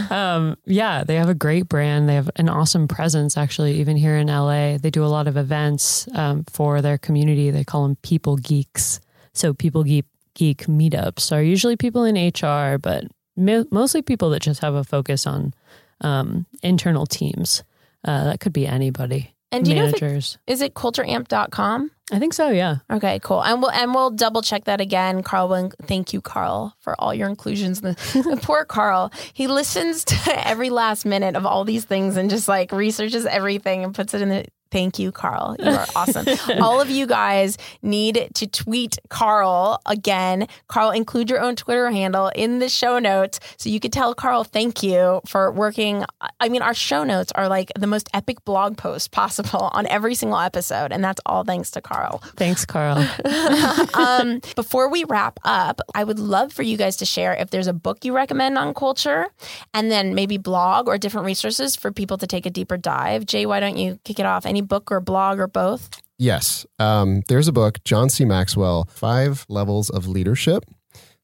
Um, 0.09 0.57
yeah, 0.65 1.03
they 1.03 1.15
have 1.15 1.29
a 1.29 1.33
great 1.33 1.67
brand. 1.67 2.07
They 2.07 2.13
have 2.13 2.29
an 2.35 2.47
awesome 2.47 2.87
presence, 2.87 3.35
actually, 3.35 3.79
even 3.79 3.97
here 3.97 4.15
in 4.15 4.27
LA. 4.27 4.77
They 4.77 4.91
do 4.91 5.03
a 5.03 5.07
lot 5.07 5.27
of 5.27 5.37
events 5.37 6.07
um, 6.13 6.43
for 6.51 6.81
their 6.81 6.97
community. 6.99 7.49
They 7.49 7.63
call 7.63 7.83
them 7.83 7.95
People 8.03 8.37
Geeks. 8.37 8.99
So, 9.33 9.53
People 9.53 9.83
Geek, 9.83 10.05
geek 10.35 10.65
meetups 10.67 11.31
are 11.31 11.41
usually 11.41 11.75
people 11.77 12.03
in 12.03 12.15
HR, 12.15 12.77
but 12.77 13.05
mo- 13.35 13.65
mostly 13.71 14.01
people 14.03 14.29
that 14.31 14.41
just 14.43 14.61
have 14.61 14.75
a 14.75 14.83
focus 14.83 15.25
on 15.25 15.53
um, 16.01 16.45
internal 16.61 17.05
teams. 17.07 17.63
Uh, 18.05 18.25
that 18.25 18.39
could 18.39 18.53
be 18.53 18.67
anybody. 18.67 19.32
And 19.53 19.63
do 19.65 19.71
you 19.71 19.77
know 19.77 19.85
if 19.85 19.93
it, 19.95 20.01
Managers. 20.01 20.37
is 20.47 20.61
it 20.61 20.73
cultureamp.com? 20.73 21.91
I 22.11 22.19
think 22.19 22.33
so, 22.33 22.49
yeah. 22.49 22.77
Okay, 22.91 23.19
cool. 23.23 23.41
And 23.43 23.61
we'll 23.61 23.71
and 23.71 23.93
we'll 23.95 24.09
double 24.11 24.41
check 24.41 24.65
that 24.65 24.81
again. 24.81 25.23
Carl, 25.23 25.47
will- 25.47 25.71
thank 25.83 26.11
you, 26.13 26.21
Carl, 26.21 26.75
for 26.79 26.99
all 26.99 27.13
your 27.13 27.29
inclusions. 27.29 27.81
The 27.81 27.95
poor 28.43 28.65
Carl, 28.65 29.11
he 29.33 29.47
listens 29.47 30.03
to 30.05 30.15
every 30.47 30.69
last 30.69 31.05
minute 31.05 31.35
of 31.35 31.45
all 31.45 31.63
these 31.63 31.85
things 31.85 32.17
and 32.17 32.29
just 32.29 32.47
like 32.47 32.71
researches 32.71 33.25
everything 33.25 33.83
and 33.83 33.95
puts 33.95 34.13
it 34.13 34.21
in 34.21 34.29
the. 34.29 34.45
Thank 34.73 34.97
you, 34.97 35.11
Carl. 35.11 35.55
You 35.59 35.69
are 35.69 35.85
awesome. 35.95 36.25
all 36.59 36.81
of 36.81 36.89
you 36.89 37.05
guys 37.05 37.59
need 37.83 38.31
to 38.33 38.47
tweet 38.47 38.97
Carl 39.07 39.79
again. 39.85 40.47
Carl, 40.67 40.89
include 40.89 41.29
your 41.29 41.41
own 41.41 41.55
Twitter 41.55 41.91
handle 41.91 42.31
in 42.33 42.57
the 42.57 42.69
show 42.69 42.97
notes 42.97 43.39
so 43.57 43.69
you 43.69 43.79
could 43.79 43.93
tell 43.93 44.15
Carl 44.15 44.43
thank 44.43 44.81
you 44.81 45.21
for 45.27 45.51
working. 45.51 46.05
I 46.39 46.49
mean, 46.49 46.63
our 46.63 46.73
show 46.73 47.03
notes 47.03 47.31
are 47.35 47.47
like 47.47 47.71
the 47.77 47.85
most 47.85 48.09
epic 48.15 48.43
blog 48.45 48.75
post 48.75 49.11
possible 49.11 49.69
on 49.73 49.85
every 49.85 50.15
single 50.15 50.39
episode, 50.39 50.91
and 50.91 51.03
that's 51.03 51.21
all 51.27 51.43
thanks 51.43 51.69
to 51.71 51.81
Carl. 51.81 52.23
Thanks, 52.35 52.65
Carl. 52.65 53.07
um, 53.93 54.41
before 54.55 54.89
we 54.89 55.03
wrap 55.03 55.39
up, 55.43 55.81
I 55.93 56.03
would 56.03 56.17
love 56.17 56.51
for 56.51 56.63
you 56.63 56.77
guys 56.77 56.97
to 56.97 57.05
share 57.05 57.35
if 57.35 57.51
there's 57.51 57.67
a 57.67 57.73
book 57.73 58.03
you 58.03 58.15
recommend 58.15 58.57
on 58.57 58.73
culture, 58.73 59.27
and 59.71 59.91
then 59.91 60.15
maybe 60.15 60.39
blog 60.39 60.87
or 60.87 60.97
different 60.97 61.25
resources 61.27 61.75
for 61.75 61.91
people 61.91 62.17
to 62.17 62.25
take 62.25 62.47
a 62.47 62.49
deeper 62.49 62.75
dive. 62.75 63.27
Jay, 63.27 63.45
why 63.45 63.59
don't 63.59 63.77
you 63.77 63.99
kick 64.03 64.19
it 64.19 64.25
off? 64.25 64.47
Any 64.47 64.62
book 64.63 64.91
or 64.91 64.99
blog 64.99 65.39
or 65.39 65.47
both? 65.47 66.01
Yes. 66.17 66.65
Um, 66.79 67.21
there's 67.27 67.47
a 67.47 67.51
book, 67.51 67.83
John 67.83 68.09
C. 68.09 68.25
Maxwell, 68.25 68.87
Five 68.89 69.45
Levels 69.49 69.89
of 69.89 70.07
Leadership. 70.07 70.63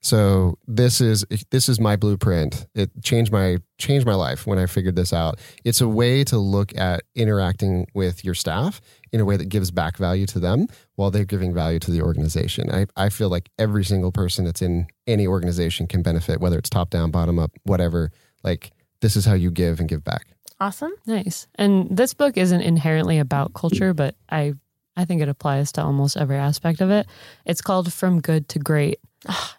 So 0.02 0.58
this 0.66 1.02
is 1.02 1.26
this 1.52 1.68
is 1.68 1.80
my 1.80 1.98
blueprint. 1.98 2.68
It 2.74 2.90
changed 3.04 3.34
my 3.34 3.58
changed 3.78 4.06
my 4.06 4.16
life 4.16 4.48
when 4.48 4.58
I 4.58 4.66
figured 4.66 4.96
this 4.96 5.12
out. 5.12 5.40
It's 5.66 5.82
a 5.82 5.90
way 5.90 6.24
to 6.26 6.38
look 6.38 6.76
at 6.78 7.04
interacting 7.16 7.86
with 7.94 8.24
your 8.24 8.34
staff 8.34 8.80
in 9.12 9.20
a 9.20 9.26
way 9.26 9.36
that 9.36 9.50
gives 9.50 9.72
back 9.72 9.98
value 9.98 10.26
to 10.28 10.40
them 10.40 10.68
while 10.96 11.12
they're 11.12 11.26
giving 11.26 11.54
value 11.54 11.80
to 11.80 11.92
the 11.92 12.02
organization. 12.02 12.72
I, 12.72 12.86
I 12.96 13.10
feel 13.10 13.30
like 13.30 13.50
every 13.58 13.84
single 13.84 14.12
person 14.12 14.46
that's 14.46 14.62
in 14.62 14.88
any 15.06 15.28
organization 15.28 15.86
can 15.86 16.02
benefit, 16.02 16.40
whether 16.40 16.58
it's 16.58 16.70
top 16.70 16.92
down, 16.92 17.12
bottom 17.12 17.38
up, 17.38 17.52
whatever. 17.64 18.12
Like 18.42 18.72
this 19.02 19.18
is 19.18 19.26
how 19.26 19.34
you 19.34 19.52
give 19.52 19.82
and 19.82 19.90
give 19.90 20.04
back. 20.04 20.28
Awesome. 20.60 20.92
Nice. 21.06 21.48
And 21.56 21.88
this 21.90 22.14
book 22.14 22.36
isn't 22.38 22.62
inherently 22.62 23.20
about 23.20 23.54
culture, 23.54 23.94
but 23.94 24.16
I 24.30 24.54
I 24.98 25.06
think 25.06 25.22
it 25.22 25.30
applies 25.30 25.72
to 25.74 25.84
almost 25.84 26.18
every 26.18 26.36
aspect 26.36 26.82
of 26.82 26.90
it. 26.92 27.08
It's 27.46 27.62
called 27.62 27.94
From 27.94 28.20
Good 28.20 28.50
to 28.50 28.60
Great. 28.60 29.00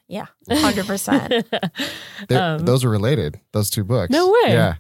Yeah, 0.09 0.27
100%. 0.51 1.45
Um, 2.31 2.59
those 2.67 2.85
are 2.85 2.91
related. 2.91 3.41
Those 3.53 3.71
two 3.71 3.85
books. 3.85 4.11
No 4.11 4.29
way. 4.29 4.53
Yeah. 4.53 4.75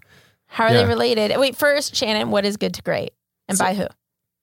How 0.46 0.64
are 0.64 0.72
Yeah. 0.72 0.82
they 0.82 0.86
related? 0.88 1.32
Wait, 1.38 1.56
first, 1.56 1.94
Shannon, 1.96 2.30
what 2.30 2.44
is 2.44 2.56
good 2.58 2.74
to 2.74 2.82
great? 2.82 3.12
And 3.48 3.56
So- 3.56 3.64
by 3.64 3.74
who? 3.74 3.86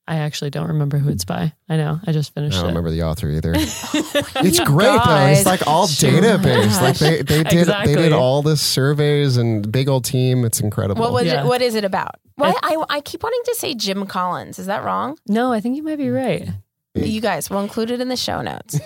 I 0.08 0.16
actually 0.20 0.50
don't 0.50 0.68
remember 0.68 0.96
who 0.98 1.10
it's 1.10 1.24
by. 1.24 1.52
I 1.68 1.76
know. 1.76 2.00
I 2.06 2.12
just 2.12 2.32
finished 2.34 2.56
I 2.56 2.60
don't 2.62 2.66
it. 2.66 2.72
remember 2.72 2.90
the 2.90 3.02
author 3.02 3.28
either. 3.30 3.52
Oh 3.56 4.22
It's 4.36 4.58
great 4.60 5.00
though. 5.04 5.26
It's 5.26 5.44
like 5.46 5.66
all 5.66 5.82
oh 5.84 5.86
database. 5.86 6.80
Like 6.80 6.96
they, 6.98 7.22
they 7.22 7.44
did 7.44 7.68
they 7.84 7.94
did 7.94 8.12
all 8.12 8.42
this 8.42 8.60
surveys 8.62 9.36
and 9.36 9.70
big 9.70 9.88
old 9.88 10.04
team. 10.04 10.44
It's 10.44 10.60
incredible. 10.60 11.02
What 11.02 11.12
was 11.12 11.26
Yeah. 11.26 11.42
it? 11.44 11.46
What 11.46 11.60
is 11.62 11.74
it 11.74 11.84
about? 11.84 12.16
Why 12.36 12.54
I, 12.62 12.82
I 12.88 13.00
keep 13.02 13.22
wanting 13.22 13.42
to 13.44 13.54
say 13.56 13.74
Jim 13.74 14.06
Collins. 14.06 14.58
Is 14.58 14.66
that 14.66 14.82
wrong? 14.84 15.18
No, 15.28 15.52
I 15.52 15.60
think 15.60 15.76
you 15.76 15.82
might 15.82 15.98
be 15.98 16.08
right. 16.10 16.48
You 16.94 17.20
guys, 17.20 17.48
we'll 17.48 17.60
include 17.60 17.92
it 17.92 18.00
in 18.00 18.08
the 18.08 18.16
show 18.16 18.40
notes. 18.42 18.80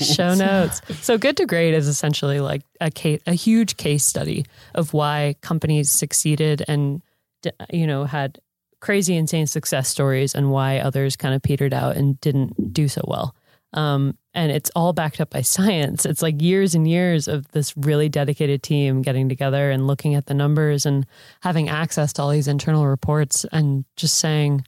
Show 0.14 0.34
notes. 0.34 0.80
So 1.00 1.16
Good 1.16 1.36
to 1.36 1.46
Great 1.46 1.74
is 1.74 1.86
essentially 1.86 2.40
like 2.40 2.62
a 2.80 2.90
case, 2.90 3.20
a 3.26 3.34
huge 3.34 3.76
case 3.76 4.04
study 4.04 4.46
of 4.74 4.92
why 4.92 5.36
companies 5.42 5.88
succeeded 5.88 6.64
and 6.66 7.02
d- 7.42 7.52
you 7.72 7.86
know 7.86 8.02
had 8.04 8.40
crazy 8.82 9.16
insane 9.16 9.46
success 9.46 9.88
stories 9.88 10.34
and 10.34 10.50
why 10.50 10.78
others 10.78 11.16
kind 11.16 11.34
of 11.34 11.40
petered 11.40 11.72
out 11.72 11.96
and 11.96 12.20
didn't 12.20 12.74
do 12.74 12.88
so 12.88 13.00
well. 13.06 13.34
Um, 13.74 14.18
and 14.34 14.50
it's 14.50 14.70
all 14.74 14.92
backed 14.92 15.20
up 15.20 15.30
by 15.30 15.40
science. 15.56 16.04
It's 16.04 16.20
like 16.20 16.42
years 16.42 16.74
and 16.74 16.86
years 16.86 17.28
of 17.28 17.50
this 17.52 17.74
really 17.76 18.08
dedicated 18.08 18.62
team 18.62 19.00
getting 19.00 19.28
together 19.28 19.70
and 19.70 19.86
looking 19.86 20.16
at 20.16 20.26
the 20.26 20.34
numbers 20.34 20.84
and 20.84 21.06
having 21.40 21.68
access 21.68 22.12
to 22.14 22.22
all 22.22 22.30
these 22.30 22.48
internal 22.48 22.86
reports 22.86 23.46
and 23.52 23.84
just 23.96 24.18
saying, 24.18 24.66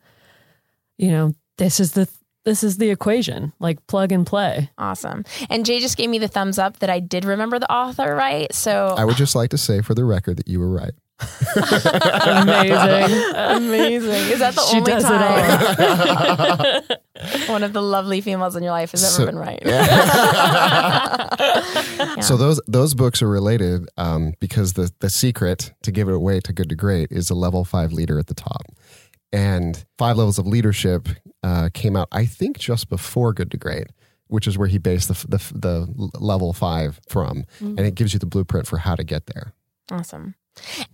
you 0.96 1.10
know, 1.10 1.34
this 1.58 1.80
is 1.80 1.92
the 1.92 2.08
this 2.44 2.62
is 2.62 2.76
the 2.76 2.90
equation, 2.90 3.54
like 3.58 3.84
plug 3.86 4.12
and 4.12 4.26
play. 4.26 4.70
Awesome. 4.76 5.24
And 5.48 5.64
Jay 5.64 5.80
just 5.80 5.96
gave 5.96 6.10
me 6.10 6.18
the 6.18 6.28
thumbs 6.28 6.58
up 6.58 6.78
that 6.80 6.90
I 6.90 7.00
did 7.00 7.24
remember 7.24 7.58
the 7.58 7.72
author 7.72 8.14
right. 8.14 8.52
So 8.54 8.94
I 8.98 9.06
would 9.06 9.16
just 9.16 9.34
like 9.34 9.50
to 9.50 9.58
say 9.58 9.80
for 9.80 9.94
the 9.94 10.04
record 10.04 10.36
that 10.36 10.46
you 10.46 10.60
were 10.60 10.70
right. 10.70 10.92
Amazing. 11.20 13.18
amazing. 13.36 14.32
Is 14.32 14.38
that 14.40 14.54
the 14.54 14.60
She 14.70 14.76
only 14.78 14.92
does 14.92 15.04
it 15.04 15.08
time 15.08 16.82
one 17.48 17.62
of 17.62 17.72
the 17.72 17.80
lovely 17.82 18.20
females 18.20 18.56
in 18.56 18.62
your 18.62 18.72
life 18.72 18.90
has 18.90 19.02
ever 19.04 19.12
So- 19.12 19.26
been 19.26 19.38
right? 19.38 19.62
So 22.24 22.36
those 22.36 22.60
those 22.66 22.94
books 22.94 23.22
are 23.22 23.28
related 23.28 23.88
um, 23.96 24.34
because 24.40 24.72
the 24.74 24.90
the 25.00 25.10
secret 25.10 25.72
to 25.82 25.92
give 25.92 26.08
it 26.08 26.14
away 26.14 26.40
to 26.40 26.52
good 26.52 26.68
to 26.70 26.74
great 26.76 27.10
is 27.12 27.30
a 27.30 27.34
level 27.34 27.64
five 27.64 27.92
leader 27.92 28.18
at 28.18 28.26
the 28.28 28.34
top, 28.34 28.66
and 29.32 29.84
five 29.98 30.16
levels 30.16 30.38
of 30.38 30.46
leadership 30.46 31.08
uh, 31.42 31.68
came 31.74 31.96
out 31.96 32.08
I 32.12 32.24
think 32.26 32.58
just 32.58 32.88
before 32.88 33.32
good 33.32 33.50
to 33.50 33.56
great, 33.56 33.88
which 34.28 34.46
is 34.46 34.56
where 34.58 34.68
he 34.68 34.78
based 34.78 35.08
the 35.08 35.14
the, 35.28 35.38
the 35.58 35.86
level 36.18 36.52
five 36.52 37.00
from, 37.08 37.44
and 37.60 37.80
it 37.80 37.94
gives 37.94 38.12
you 38.12 38.18
the 38.18 38.26
blueprint 38.26 38.66
for 38.66 38.78
how 38.78 38.94
to 38.96 39.04
get 39.04 39.26
there. 39.26 39.52
Awesome. 39.90 40.34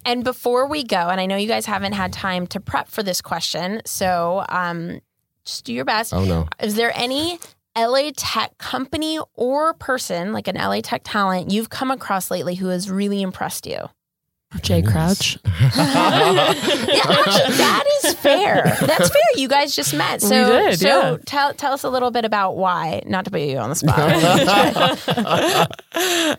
And 0.04 0.24
before 0.24 0.66
we 0.66 0.84
go, 0.84 0.96
and 0.96 1.20
I 1.20 1.26
know 1.26 1.36
you 1.36 1.48
guys 1.48 1.66
haven't 1.66 1.92
had 1.92 2.12
time 2.12 2.46
to 2.48 2.60
prep 2.60 2.88
for 2.88 3.02
this 3.02 3.20
question, 3.20 3.82
so 3.84 4.44
um, 4.48 5.00
just 5.44 5.64
do 5.64 5.72
your 5.72 5.84
best. 5.84 6.12
Oh 6.14 6.24
no, 6.24 6.46
Is 6.62 6.74
there 6.74 6.92
any 6.94 7.38
LA 7.76 8.10
Tech 8.16 8.56
company 8.58 9.18
or 9.34 9.74
person, 9.74 10.32
like 10.32 10.48
an 10.48 10.56
LA 10.56 10.80
Tech 10.80 11.02
talent, 11.04 11.50
you've 11.50 11.70
come 11.70 11.90
across 11.90 12.30
lately 12.30 12.56
who 12.56 12.68
has 12.68 12.90
really 12.90 13.22
impressed 13.22 13.66
you? 13.66 13.88
Jay 14.62 14.82
Crouch. 14.82 15.38
Yeah, 15.70 16.54
that 17.56 17.84
is 18.04 18.14
fair. 18.14 18.76
That's 18.80 19.08
fair. 19.08 19.22
You 19.36 19.46
guys 19.48 19.74
just 19.76 19.94
met, 19.94 20.20
so 20.20 20.28
We 20.28 20.70
did, 20.70 20.78
so 20.80 20.88
yeah. 20.88 21.16
tell 21.24 21.54
tell 21.54 21.72
us 21.72 21.84
a 21.84 21.88
little 21.90 22.10
bit 22.10 22.24
about 22.24 22.56
why. 22.56 23.02
Not 23.06 23.24
to 23.26 23.30
put 23.30 23.40
you 23.42 23.58
on 23.58 23.68
the 23.70 23.76
spot. 23.76 23.96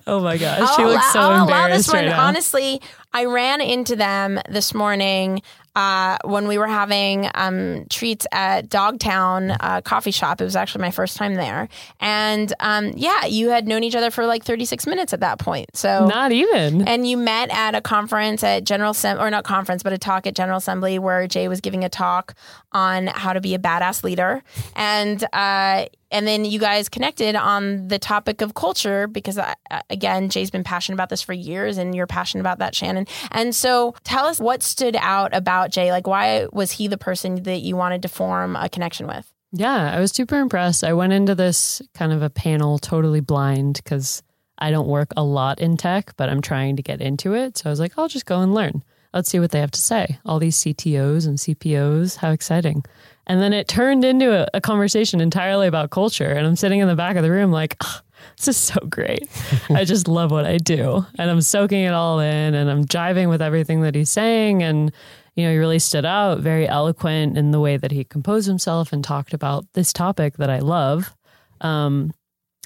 Oh 0.08 0.20
my 0.22 0.38
gosh, 0.38 0.76
she 0.76 0.82
I'll 0.84 0.90
looks 0.90 1.04
allow- 1.04 1.12
so 1.14 1.20
I'll 1.20 1.32
allow 1.32 1.42
embarrassed 1.44 1.88
this 1.88 1.94
one. 1.94 2.06
now. 2.06 2.26
Honestly, 2.28 2.82
I 3.14 3.26
ran 3.26 3.62
into 3.62 3.96
them 3.96 4.40
this 4.50 4.74
morning 4.74 5.42
uh, 5.76 6.18
when 6.26 6.48
we 6.48 6.58
were 6.58 6.68
having 6.68 7.30
um, 7.34 7.86
treats 7.90 8.28
at 8.32 8.70
Dogtown 8.70 9.52
uh, 9.52 9.82
Coffee 9.82 10.12
Shop. 10.12 10.42
It 10.42 10.44
was 10.44 10.56
actually 10.56 10.82
my 10.82 10.92
first 10.92 11.18
time 11.18 11.36
there, 11.36 11.70
and 12.00 12.54
um, 12.60 12.92
yeah, 12.96 13.26
you 13.26 13.50
had 13.50 13.68
known 13.68 13.84
each 13.84 13.96
other 13.96 14.12
for 14.12 14.26
like 14.26 14.44
36 14.44 14.86
minutes 14.88 15.14
at 15.14 15.22
that 15.22 15.40
point. 15.40 15.70
So 15.76 16.08
Not 16.08 16.32
even. 16.32 16.88
and 16.88 17.08
you 17.08 17.18
met 17.18 17.50
at 17.52 17.76
a 17.76 17.82
conference 17.82 18.44
at 18.44 18.64
General 18.66 18.92
Assembly, 18.92 19.26
or 19.26 19.30
not 19.30 19.44
conference, 19.44 19.84
but 19.84 19.94
a 19.94 19.98
talk 19.98 20.28
at 20.28 20.36
General 20.36 20.58
Assembly 20.58 21.00
where 21.00 21.28
Jay 21.28 21.48
was 21.48 21.62
giving 21.62 21.84
a 21.84 21.90
talk 21.90 22.36
on 22.74 23.08
how 23.08 23.34
to 23.34 23.42
be 23.42 23.56
a 23.56 23.60
badass 23.60 24.04
leader, 24.04 24.44
and 24.76 25.24
uh, 25.34 25.86
and 26.12 26.28
then 26.28 26.46
you 26.46 26.60
guys 26.60 26.90
connected 26.90 27.36
on 27.36 27.88
the 27.88 28.00
topic 28.00 28.42
of 28.42 28.54
culture 28.54 29.08
because 29.08 29.38
I, 29.38 29.56
again, 29.90 30.30
Jay's 30.30 30.52
been 30.52 30.64
passionate 30.64 30.96
about 30.96 31.10
this 31.10 31.22
for 31.22 31.34
years, 31.34 31.78
and 31.78 31.96
you're 31.96 32.08
passionate 32.08 32.42
about 32.42 32.60
that, 32.60 32.76
Shannon. 32.76 33.08
And 33.32 33.56
so, 33.56 33.96
tell 34.04 34.26
us 34.26 34.40
what 34.40 34.64
stood 34.64 34.96
out 34.98 35.36
about 35.36 35.72
Jay. 35.72 35.92
Like, 35.92 36.08
why 36.08 36.48
was 36.52 36.72
he 36.72 36.88
the 36.88 36.98
person 36.98 37.44
that 37.44 37.60
you 37.60 37.76
wanted 37.76 38.02
to 38.04 38.08
form 38.10 38.56
a 38.56 38.70
connection 38.70 39.08
with? 39.08 39.32
Yeah, 39.54 39.94
I 39.96 40.00
was 40.00 40.12
super 40.12 40.40
impressed. 40.40 40.84
I 40.84 40.94
went 40.94 41.14
into 41.14 41.36
this 41.36 41.82
kind 41.94 42.14
of 42.14 42.22
a 42.22 42.30
panel 42.30 42.80
totally 42.80 43.20
blind 43.20 43.82
because 43.84 44.24
I 44.58 44.72
don't 44.72 44.88
work 44.88 45.12
a 45.18 45.24
lot 45.24 45.60
in 45.60 45.76
tech, 45.76 46.14
but 46.16 46.30
I'm 46.30 46.42
trying 46.42 46.78
to 46.78 46.84
get 46.84 47.02
into 47.02 47.34
it. 47.34 47.58
So 47.58 47.70
I 47.70 47.72
was 47.72 47.80
like, 47.80 47.94
I'll 47.98 48.08
just 48.08 48.26
go 48.26 48.40
and 48.42 48.54
learn. 48.54 48.84
Let's 49.14 49.30
see 49.30 49.40
what 49.40 49.52
they 49.52 49.60
have 49.60 49.72
to 49.72 49.82
say. 49.82 50.20
All 50.26 50.40
these 50.40 50.58
CTOs 50.58 51.28
and 51.28 51.38
CPOs, 51.38 52.18
how 52.18 52.32
exciting. 52.32 52.86
And 53.28 53.42
then 53.42 53.54
it 53.54 53.68
turned 53.68 54.04
into 54.04 54.32
a, 54.32 54.48
a 54.54 54.62
conversation 54.62 55.22
entirely 55.22 55.68
about 55.68 55.92
culture. 55.92 56.30
And 56.30 56.46
I'm 56.46 56.56
sitting 56.56 56.80
in 56.80 56.88
the 56.88 56.96
back 56.96 57.16
of 57.16 57.24
the 57.24 57.32
room 57.32 57.52
like, 57.52 57.78
"Ah, 57.82 58.02
this 58.38 58.48
is 58.48 58.58
so 58.58 58.80
great. 58.90 59.28
I 59.70 59.86
just 59.86 60.08
love 60.08 60.32
what 60.32 60.46
I 60.46 60.58
do. 60.58 61.06
And 61.18 61.30
I'm 61.30 61.42
soaking 61.42 61.84
it 61.84 61.94
all 61.94 62.20
in 62.20 62.54
and 62.54 62.70
I'm 62.70 62.86
jiving 62.86 63.30
with 63.30 63.42
everything 63.42 63.82
that 63.82 63.96
he's 63.96 64.10
saying. 64.10 64.64
And, 64.64 64.92
you 65.36 65.46
know, 65.46 65.52
he 65.52 65.58
really 65.58 65.80
stood 65.80 66.06
out, 66.06 66.40
very 66.40 66.68
eloquent 66.68 67.38
in 67.38 67.52
the 67.52 67.60
way 67.60 67.78
that 67.78 67.92
he 67.92 68.04
composed 68.04 68.48
himself 68.48 68.94
and 68.94 69.04
talked 69.04 69.34
about 69.34 69.66
this 69.74 69.94
topic 69.94 70.38
that 70.38 70.50
I 70.50 70.60
love. 70.60 71.16
Um, 71.62 72.14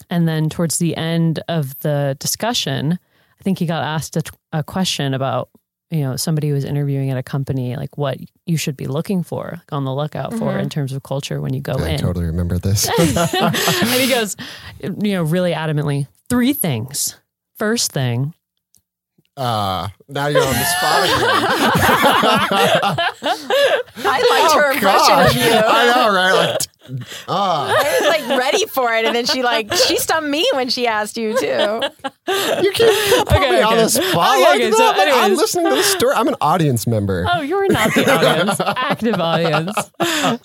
and 0.09 0.27
then 0.27 0.49
towards 0.49 0.77
the 0.77 0.95
end 0.95 1.41
of 1.47 1.77
the 1.79 2.15
discussion, 2.19 2.99
I 3.39 3.43
think 3.43 3.59
he 3.59 3.65
got 3.65 3.83
asked 3.83 4.15
a, 4.17 4.23
a 4.51 4.63
question 4.63 5.13
about, 5.13 5.49
you 5.91 6.01
know, 6.01 6.15
somebody 6.15 6.47
who 6.49 6.55
was 6.55 6.65
interviewing 6.65 7.11
at 7.11 7.17
a 7.17 7.23
company, 7.23 7.75
like 7.75 7.97
what 7.97 8.17
you 8.45 8.57
should 8.57 8.75
be 8.75 8.87
looking 8.87 9.21
for, 9.23 9.51
like 9.53 9.71
on 9.73 9.85
the 9.85 9.93
lookout 9.93 10.33
for 10.33 10.57
in 10.57 10.67
terms 10.69 10.93
of 10.93 11.03
culture 11.03 11.39
when 11.41 11.53
you 11.53 11.61
go 11.61 11.73
I 11.73 11.89
in. 11.89 11.93
I 11.95 11.97
totally 11.97 12.25
remember 12.25 12.57
this. 12.57 12.89
and 12.99 13.89
he 13.89 14.09
goes, 14.09 14.35
you 14.81 15.13
know, 15.13 15.23
really 15.23 15.51
adamantly, 15.53 16.07
three 16.29 16.53
things. 16.53 17.15
First 17.57 17.91
thing, 17.91 18.33
uh, 19.37 19.89
now 20.09 20.27
you're 20.27 20.41
on 20.41 20.53
the 20.53 20.65
spot 20.65 21.03
again. 21.03 21.19
I 23.97 24.19
liked 24.29 24.53
her 24.55 24.71
impression 24.71 25.13
Oh, 25.13 25.23
Gosh. 25.23 25.35
of 25.35 25.41
you. 25.41 25.51
I 25.51 25.93
know, 25.95 26.13
right? 26.13 26.33
Like. 26.33 26.61
I 27.27 27.99
was 28.01 28.07
like 28.29 28.39
ready 28.39 28.65
for 28.67 28.93
it, 28.93 29.05
and 29.05 29.15
then 29.15 29.25
she 29.25 29.43
like 29.43 29.73
she 29.73 29.97
stumped 29.97 30.29
me 30.29 30.47
when 30.53 30.69
she 30.69 30.87
asked 30.87 31.17
you 31.17 31.37
too. 31.37 31.45
You 31.47 32.71
can't 32.73 33.27
put 33.27 33.37
Okay, 33.37 33.51
me 33.51 33.61
on 33.61 33.73
okay. 33.73 33.83
the 33.83 33.89
spot 33.89 34.05
Okay, 34.35 34.41
like 34.43 34.55
okay, 34.55 34.69
that. 34.69 34.75
so 34.77 34.91
I'm 34.91 35.07
anyways. 35.23 35.37
listening 35.37 35.69
to 35.69 35.75
the 35.75 35.83
story. 35.83 36.13
I'm 36.15 36.27
an 36.27 36.35
audience 36.41 36.87
member. 36.87 37.25
Oh, 37.31 37.41
you're 37.41 37.67
not 37.71 37.93
the 37.93 38.05
audience, 38.11 38.59
active 38.59 39.19
audience. 39.19 39.75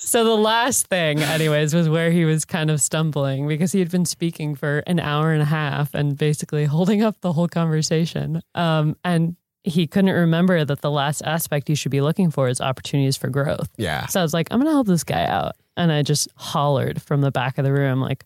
So 0.02 0.24
the 0.24 0.36
last 0.36 0.88
thing, 0.88 1.20
anyways, 1.20 1.74
was 1.74 1.88
where 1.88 2.10
he 2.10 2.24
was 2.24 2.44
kind 2.44 2.70
of 2.70 2.80
stumbling 2.80 3.48
because 3.48 3.72
he 3.72 3.78
had 3.78 3.90
been 3.90 4.04
speaking 4.04 4.54
for 4.54 4.82
an 4.86 5.00
hour 5.00 5.32
and 5.32 5.42
a 5.42 5.46
half 5.46 5.94
and 5.94 6.16
basically 6.16 6.64
holding 6.64 7.02
up 7.02 7.20
the 7.20 7.32
whole 7.32 7.48
conversation. 7.48 8.42
Um, 8.54 8.96
and 9.04 9.36
he 9.64 9.86
couldn't 9.86 10.14
remember 10.14 10.64
that 10.64 10.80
the 10.80 10.90
last 10.90 11.22
aspect 11.22 11.68
you 11.68 11.74
should 11.74 11.92
be 11.92 12.00
looking 12.00 12.30
for 12.30 12.48
is 12.48 12.60
opportunities 12.60 13.16
for 13.16 13.28
growth. 13.28 13.68
Yeah. 13.76 14.06
So 14.06 14.20
I 14.20 14.22
was 14.22 14.32
like, 14.32 14.48
I'm 14.50 14.58
going 14.58 14.66
to 14.66 14.72
help 14.72 14.86
this 14.86 15.04
guy 15.04 15.24
out. 15.24 15.52
And 15.76 15.92
I 15.92 16.02
just 16.02 16.28
hollered 16.36 17.00
from 17.02 17.20
the 17.20 17.30
back 17.30 17.58
of 17.58 17.64
the 17.64 17.72
room, 17.72 18.00
like, 18.00 18.24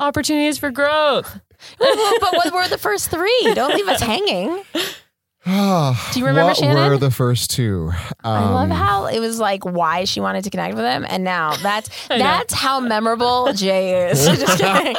opportunities 0.00 0.58
for 0.58 0.70
growth. 0.70 1.40
but 1.78 2.32
what 2.34 2.52
were 2.52 2.68
the 2.68 2.78
first 2.78 3.10
three? 3.10 3.52
Don't 3.54 3.74
leave 3.74 3.88
us 3.88 4.00
hanging. 4.00 4.62
Do 5.46 6.18
you 6.18 6.26
remember, 6.26 6.48
what 6.48 6.56
Shannon? 6.56 6.90
were 6.90 6.98
the 6.98 7.10
first 7.12 7.52
two? 7.52 7.92
I 8.24 8.40
love 8.50 8.64
Um, 8.64 8.70
how 8.70 9.06
it 9.06 9.20
was 9.20 9.38
like 9.38 9.64
why 9.64 10.02
she 10.04 10.18
wanted 10.20 10.42
to 10.42 10.50
connect 10.50 10.74
with 10.74 10.84
him, 10.84 11.06
and 11.08 11.22
now 11.22 11.54
that's 11.56 11.88
that's 12.08 12.52
how 12.52 12.80
memorable 12.80 13.52
Jay 13.54 14.08
is. 14.10 14.26
Just 14.40 14.58
kidding. 14.58 14.96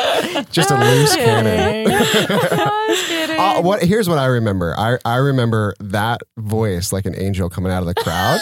Just 0.50 0.72
a 0.72 0.78
loose 0.78 1.14
cannon. 1.18 1.88
Just 1.90 3.08
kidding. 3.10 3.38
Uh, 3.38 3.62
what? 3.62 3.84
Here's 3.84 4.08
what 4.08 4.20
I 4.20 4.28
remember. 4.28 4.74
I, 4.78 4.98
I 5.04 5.18
remember 5.18 5.76
that 5.82 6.22
voice 6.38 6.94
like 6.94 7.06
an 7.06 7.16
angel 7.20 7.50
coming 7.50 7.74
out 7.74 7.82
of 7.86 7.88
the 7.88 7.96
crowd. 7.96 8.40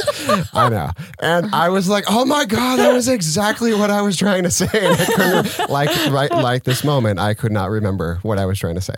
I 0.53 0.69
know, 0.69 0.89
and 1.21 1.55
I 1.55 1.69
was 1.69 1.89
like, 1.89 2.03
"Oh 2.07 2.23
my 2.23 2.45
god, 2.45 2.77
that 2.77 2.93
was 2.93 3.07
exactly 3.07 3.73
what 3.73 3.89
I 3.89 4.03
was 4.03 4.15
trying 4.15 4.43
to 4.43 4.51
say." 4.51 4.67
And 4.73 4.95
I 5.17 5.65
like 5.69 5.89
right 6.11 6.29
like 6.29 6.65
this 6.65 6.83
moment, 6.83 7.17
I 7.17 7.33
could 7.33 7.51
not 7.51 7.71
remember 7.71 8.19
what 8.21 8.37
I 8.37 8.45
was 8.45 8.59
trying 8.59 8.75
to 8.75 8.81
say. 8.81 8.93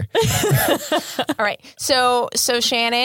All 1.40 1.46
right. 1.46 1.62
So 1.78 2.28
so 2.36 2.60
Shannon 2.60 2.97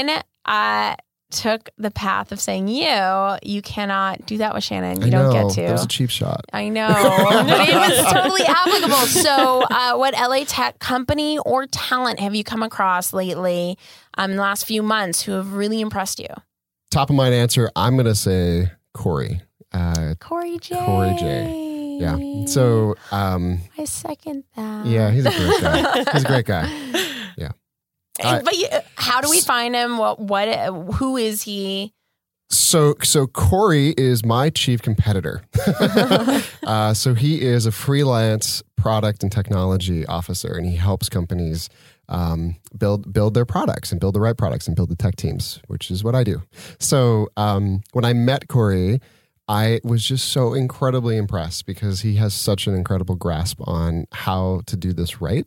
uh, 0.46 0.96
took 1.33 1.70
the 1.78 1.90
path 1.90 2.31
of 2.31 2.40
saying 2.40 2.68
you 2.68 3.37
you 3.42 3.62
cannot 3.62 4.24
do 4.26 4.38
that 4.38 4.55
with 4.55 4.62
Shannon. 4.62 5.00
You 5.00 5.07
I 5.09 5.11
don't 5.11 5.33
know, 5.33 5.48
get 5.48 5.55
to. 5.55 5.62
That 5.62 5.72
was 5.72 5.85
a 5.85 5.88
cheap 5.88 6.11
shot. 6.11 6.44
I 6.52 6.68
know, 6.76 6.88
but 6.88 7.68
it 7.68 7.74
was 7.74 8.12
totally 8.12 8.42
applicable. 8.42 9.07
So, 9.07 9.62
uh, 9.70 9.96
what 9.96 10.14
LA 10.14 10.44
Tech 10.46 10.78
company 10.78 11.38
or 11.38 11.66
talent 11.66 12.20
have 12.20 12.35
you 12.35 12.44
come 12.44 12.62
across 12.62 13.12
lately 13.12 13.78
um, 14.14 14.31
in 14.31 14.37
the 14.37 14.42
last 14.42 14.66
few 14.66 14.83
months 14.83 15.22
who 15.22 15.33
have 15.33 15.55
really 15.55 15.81
impressed 15.81 16.20
you? 16.20 16.28
Top 16.90 17.09
of 17.11 17.16
mind 17.16 17.35
answer. 17.35 17.70
I'm 17.74 17.96
gonna 17.96 18.14
say 18.14 18.70
Corey. 18.92 19.40
Uh, 19.72 20.14
Corey 20.20 20.59
J. 20.59 20.76
Corey 20.85 21.16
J. 21.18 21.96
yeah. 21.98 22.44
So 22.44 22.94
um, 23.11 23.59
I 23.78 23.85
second 23.85 24.44
that. 24.55 24.85
yeah, 24.87 25.11
he's 25.11 25.24
a 25.24 25.31
great 25.31 25.61
guy. 25.62 26.02
He's 26.12 26.24
a 26.24 26.26
great 26.26 26.44
guy. 26.44 26.92
But 28.20 28.57
you, 28.57 28.68
how 28.96 29.20
do 29.20 29.31
we 29.31 29.40
find 29.40 29.75
him? 29.75 29.98
What? 29.98 30.20
What? 30.20 30.48
Who 30.94 31.16
is 31.16 31.42
he? 31.42 31.92
So, 32.51 32.96
so 33.03 33.27
Corey 33.27 33.94
is 33.96 34.27
my 34.27 34.51
chief 34.51 34.83
competitor. 34.83 35.42
uh, 36.66 36.92
so 36.92 37.14
he 37.14 37.40
is 37.40 37.64
a 37.64 37.72
freelance 37.72 38.62
product 38.77 39.22
and 39.22 39.33
technology 39.33 40.05
officer, 40.05 40.53
and 40.53 40.66
he 40.66 40.77
helps 40.77 41.09
companies 41.09 41.70
um, 42.11 42.57
build 42.77 43.11
build 43.11 43.33
their 43.33 43.46
products 43.46 43.90
and 43.90 44.01
build 44.01 44.14
the 44.14 44.20
right 44.20 44.37
products 44.37 44.66
and 44.66 44.77
build 44.77 44.90
the 44.90 44.96
tech 44.96 45.16
teams, 45.16 45.61
which 45.68 45.90
is 45.90 46.05
what 46.05 46.14
I 46.14 46.25
do. 46.25 46.42
So, 46.79 47.29
um, 47.38 47.83
when 47.92 48.05
I 48.05 48.12
met 48.12 48.48
Corey, 48.48 49.01
I 49.48 49.81
was 49.83 50.05
just 50.05 50.29
so 50.29 50.55
incredibly 50.55 51.16
impressed 51.16 51.66
because 51.66 52.03
he 52.03 52.16
has 52.16 52.35
such 52.35 52.66
an 52.66 52.75
incredible 52.75 53.16
grasp 53.16 53.61
on 53.66 54.07
how 54.12 54.61
to 54.66 54.77
do 54.77 54.92
this 54.92 55.20
right 55.20 55.46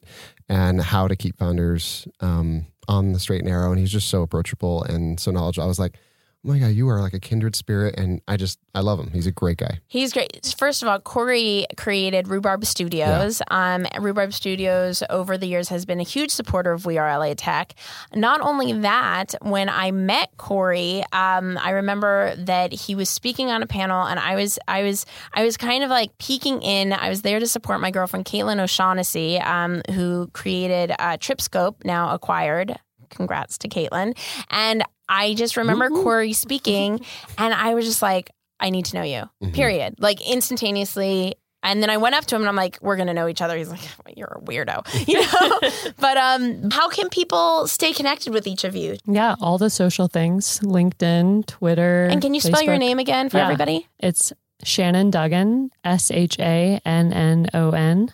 and 0.49 0.81
how 0.81 1.07
to 1.07 1.15
keep 1.15 1.37
founders 1.37 2.07
um, 2.19 2.67
on 2.87 3.13
the 3.13 3.19
straight 3.19 3.41
and 3.41 3.49
narrow. 3.49 3.71
And 3.71 3.79
he's 3.79 3.91
just 3.91 4.09
so 4.09 4.21
approachable 4.21 4.83
and 4.83 5.19
so 5.19 5.31
knowledgeable. 5.31 5.65
I 5.65 5.67
was 5.67 5.79
like, 5.79 5.97
my 6.45 6.59
God, 6.59 6.67
you 6.67 6.87
are 6.89 7.01
like 7.01 7.13
a 7.13 7.19
kindred 7.19 7.55
spirit. 7.55 7.95
And 7.97 8.21
I 8.27 8.37
just, 8.37 8.59
I 8.73 8.81
love 8.81 8.99
him. 8.99 9.11
He's 9.11 9.27
a 9.27 9.31
great 9.31 9.57
guy. 9.57 9.79
He's 9.87 10.13
great. 10.13 10.53
First 10.57 10.81
of 10.83 10.87
all, 10.87 10.99
Corey 10.99 11.65
created 11.77 12.27
Rhubarb 12.27 12.65
Studios. 12.65 13.41
Um, 13.49 13.87
Rhubarb 13.99 14.33
Studios 14.33 15.01
over 15.09 15.37
the 15.37 15.47
years 15.47 15.69
has 15.69 15.85
been 15.85 15.99
a 15.99 16.03
huge 16.03 16.31
supporter 16.31 16.71
of 16.71 16.85
We 16.85 16.97
Are 16.97 17.17
LA 17.17 17.33
Tech. 17.35 17.73
Not 18.13 18.41
only 18.41 18.73
that, 18.73 19.33
when 19.41 19.69
I 19.69 19.91
met 19.91 20.37
Corey, 20.37 21.03
um, 21.11 21.57
I 21.61 21.71
remember 21.71 22.35
that 22.37 22.71
he 22.71 22.95
was 22.95 23.09
speaking 23.09 23.49
on 23.49 23.63
a 23.63 23.67
panel, 23.67 24.05
and 24.05 24.19
I 24.19 24.35
was, 24.35 24.59
I 24.67 24.83
was, 24.83 25.05
I 25.33 25.43
was 25.43 25.57
kind 25.57 25.83
of 25.83 25.89
like 25.89 26.17
peeking 26.17 26.61
in. 26.61 26.93
I 26.93 27.09
was 27.09 27.23
there 27.23 27.39
to 27.39 27.47
support 27.47 27.81
my 27.81 27.91
girlfriend 27.91 28.25
Caitlin 28.25 28.59
O'Shaughnessy, 28.61 29.39
um, 29.39 29.81
who 29.91 30.29
created 30.33 30.91
uh, 30.91 31.17
TripScope, 31.17 31.83
now 31.83 32.13
acquired. 32.13 32.77
Congrats 33.09 33.57
to 33.59 33.67
Caitlin. 33.67 34.17
And 34.49 34.83
I 35.09 35.33
just 35.35 35.57
remember 35.57 35.89
Corey 35.89 36.33
speaking, 36.33 36.99
and 37.37 37.53
I 37.53 37.73
was 37.75 37.85
just 37.85 38.01
like, 38.01 38.31
I 38.59 38.69
need 38.69 38.85
to 38.85 38.95
know 38.97 39.03
you, 39.03 39.29
Mhm. 39.43 39.53
period. 39.53 39.95
Like 39.99 40.21
instantaneously. 40.27 41.35
And 41.61 41.81
then 41.81 41.89
I 41.89 41.97
went 41.97 42.13
up 42.13 42.25
to 42.25 42.35
him 42.35 42.43
and 42.43 42.49
I'm 42.49 42.55
like, 42.55 42.77
we're 42.81 42.95
going 42.95 43.07
to 43.07 43.13
know 43.13 43.27
each 43.27 43.41
other. 43.41 43.57
He's 43.57 43.69
like, 43.69 43.81
you're 44.17 44.27
a 44.27 44.39
weirdo, 44.41 44.85
you 45.07 45.19
know? 45.19 45.91
but 45.99 46.15
um, 46.17 46.69
how 46.69 46.89
can 46.89 47.09
people 47.09 47.67
stay 47.67 47.91
connected 47.91 48.31
with 48.33 48.45
each 48.47 48.63
of 48.63 48.75
you? 48.75 48.97
Yeah, 49.07 49.35
all 49.41 49.57
the 49.57 49.69
social 49.71 50.07
things 50.07 50.59
LinkedIn, 50.59 51.47
Twitter. 51.47 52.05
And 52.05 52.21
can 52.21 52.33
you 52.35 52.39
spell 52.39 52.61
your 52.61 52.77
name 52.77 52.99
again 52.99 53.29
for 53.29 53.37
Yeah. 53.37 53.43
everybody? 53.45 53.87
It's 53.99 54.31
Shannon 54.63 55.09
Duggan, 55.11 55.71
S 55.83 56.11
H 56.11 56.39
A 56.39 56.79
N 56.85 57.11
N 57.11 57.47
O 57.53 57.71
N 57.71 58.11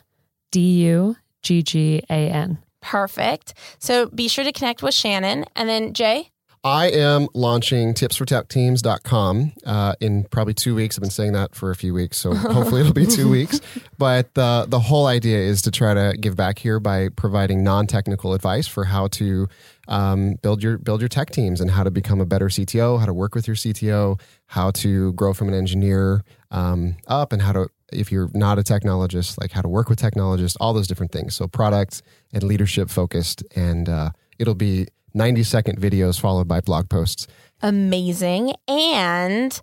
D 0.52 0.84
U 0.88 1.16
G 1.44 1.62
G 1.62 2.04
A 2.10 2.30
N. 2.30 2.58
Perfect. 2.82 3.54
So 3.80 4.08
be 4.08 4.28
sure 4.28 4.44
to 4.44 4.52
connect 4.52 4.84
with 4.84 4.94
Shannon. 4.94 5.46
And 5.56 5.70
then 5.70 5.94
Jay, 5.94 6.32
I 6.64 6.88
am 6.92 7.28
launching 7.34 7.96
tipsfortechteams.com 7.96 9.54
uh, 9.66 9.96
in 10.00 10.26
probably 10.26 10.54
two 10.54 10.76
weeks. 10.76 10.96
I've 10.96 11.02
been 11.02 11.10
saying 11.10 11.34
that 11.34 11.56
for 11.56 11.72
a 11.72 11.76
few 11.76 11.92
weeks, 11.92 12.20
so 12.20 12.36
hopefully 12.36 12.82
it'll 12.82 12.94
be 12.94 13.08
two 13.08 13.30
weeks. 13.30 13.60
But 13.98 14.36
the 14.36 14.68
the 14.70 14.80
whole 14.80 15.08
idea 15.08 15.40
is 15.40 15.64
to 15.64 15.72
try 15.72 15.96
to 15.96 16.16
give 16.20 16.36
back 16.36 16.60
here 16.60 16.80
by 16.80 17.10
providing 17.10 17.64
non 17.64 17.88
technical 17.88 18.36
advice 18.36 18.68
for 18.68 18.86
how 18.86 19.08
to 19.08 19.48
um, 19.88 20.36
build 20.44 20.62
your 20.62 20.78
build 20.78 21.02
your 21.02 21.08
tech 21.08 21.32
teams 21.32 21.62
and 21.62 21.72
how 21.72 21.84
to 21.84 21.90
become 21.90 22.22
a 22.22 22.28
better 22.28 22.48
CTO, 22.48 23.00
how 23.00 23.08
to 23.08 23.14
work 23.14 23.34
with 23.34 23.48
your 23.48 23.56
CTO, 23.56 24.22
how 24.46 24.70
to 24.72 25.14
grow 25.14 25.34
from 25.34 25.48
an 25.48 25.56
engineer 25.56 26.24
um, 26.52 26.96
up, 27.08 27.34
and 27.34 27.42
how 27.42 27.54
to 27.54 27.70
if 27.92 28.12
you're 28.12 28.30
not 28.34 28.60
a 28.60 28.64
technologist, 28.64 29.40
like 29.40 29.52
how 29.52 29.62
to 29.62 29.68
work 29.68 29.90
with 29.90 30.00
technologists, 30.00 30.58
all 30.60 30.74
those 30.74 30.88
different 30.88 31.12
things. 31.12 31.36
So 31.36 31.48
product 31.48 32.02
and 32.34 32.44
leadership 32.44 32.90
focused, 32.90 33.44
and 33.56 33.88
uh, 33.90 34.12
it'll 34.40 34.56
be 34.56 34.88
90 35.14 35.44
second 35.44 35.80
videos 35.80 36.20
followed 36.20 36.48
by 36.48 36.62
blog 36.62 36.90
posts. 36.90 37.28
amazing. 37.62 38.54
And 38.68 39.60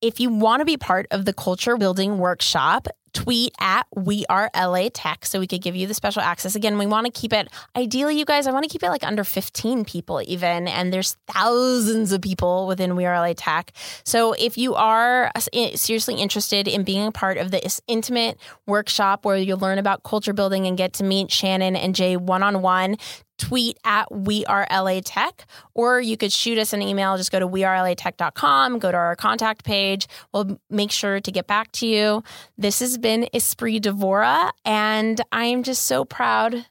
if 0.00 0.18
you 0.18 0.30
want 0.30 0.60
to 0.60 0.64
be 0.64 0.76
part 0.76 1.06
of 1.10 1.24
the 1.24 1.32
culture 1.32 1.76
building 1.76 2.18
workshop, 2.18 2.88
tweet 3.12 3.54
at 3.60 3.86
we 3.94 4.24
are 4.28 4.50
LA 4.54 4.88
Tech 4.92 5.24
so 5.24 5.40
we 5.40 5.46
could 5.46 5.62
give 5.62 5.76
you 5.76 5.86
the 5.86 5.94
special 5.94 6.22
access. 6.22 6.54
Again, 6.54 6.78
we 6.78 6.86
want 6.86 7.06
to 7.06 7.12
keep 7.12 7.32
it 7.32 7.48
ideally, 7.76 8.18
you 8.18 8.24
guys, 8.24 8.46
I 8.46 8.52
want 8.52 8.64
to 8.64 8.68
keep 8.68 8.82
it 8.82 8.88
like 8.88 9.04
under 9.04 9.24
15 9.24 9.84
people 9.84 10.22
even. 10.26 10.68
And 10.68 10.92
there's 10.92 11.16
thousands 11.26 12.12
of 12.12 12.22
people 12.22 12.66
within 12.66 12.96
We 12.96 13.06
Are 13.06 13.14
LA 13.14 13.34
Tech. 13.36 13.72
So 14.04 14.32
if 14.32 14.58
you 14.58 14.74
are 14.74 15.30
uh, 15.34 15.40
seriously 15.74 16.14
interested 16.14 16.68
in 16.68 16.84
being 16.84 17.06
a 17.06 17.12
part 17.12 17.38
of 17.38 17.50
this 17.50 17.80
intimate 17.86 18.38
workshop 18.66 19.24
where 19.24 19.36
you'll 19.36 19.58
learn 19.58 19.78
about 19.78 20.02
culture 20.02 20.32
building 20.32 20.66
and 20.66 20.76
get 20.76 20.94
to 20.94 21.04
meet 21.04 21.30
Shannon 21.30 21.76
and 21.76 21.94
Jay 21.94 22.16
one 22.16 22.42
on 22.42 22.62
one, 22.62 22.96
tweet 23.40 23.78
at 23.84 24.14
we 24.14 24.44
are 24.46 24.66
LA 24.70 25.00
Tech, 25.02 25.46
or 25.74 26.00
you 26.00 26.16
could 26.16 26.30
shoot 26.30 26.58
us 26.58 26.72
an 26.72 26.82
email. 26.82 27.16
Just 27.16 27.32
go 27.32 27.40
to 27.40 27.48
wearelatech.com, 27.48 28.78
go 28.78 28.92
to 28.92 28.96
our 28.96 29.16
contact 29.16 29.64
page. 29.64 30.06
We'll 30.32 30.60
make 30.68 30.92
sure 30.92 31.20
to 31.20 31.32
get 31.32 31.46
back 31.46 31.72
to 31.72 31.86
you. 31.86 32.22
This 32.58 32.80
has 32.80 32.98
been 33.00 33.28
Espree 33.34 33.80
Devora, 33.80 34.50
and 34.64 35.20
I'm 35.32 35.62
just 35.62 35.86
so 35.86 36.04
proud 36.04 36.66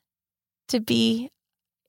to 0.70 0.80
be 0.80 1.30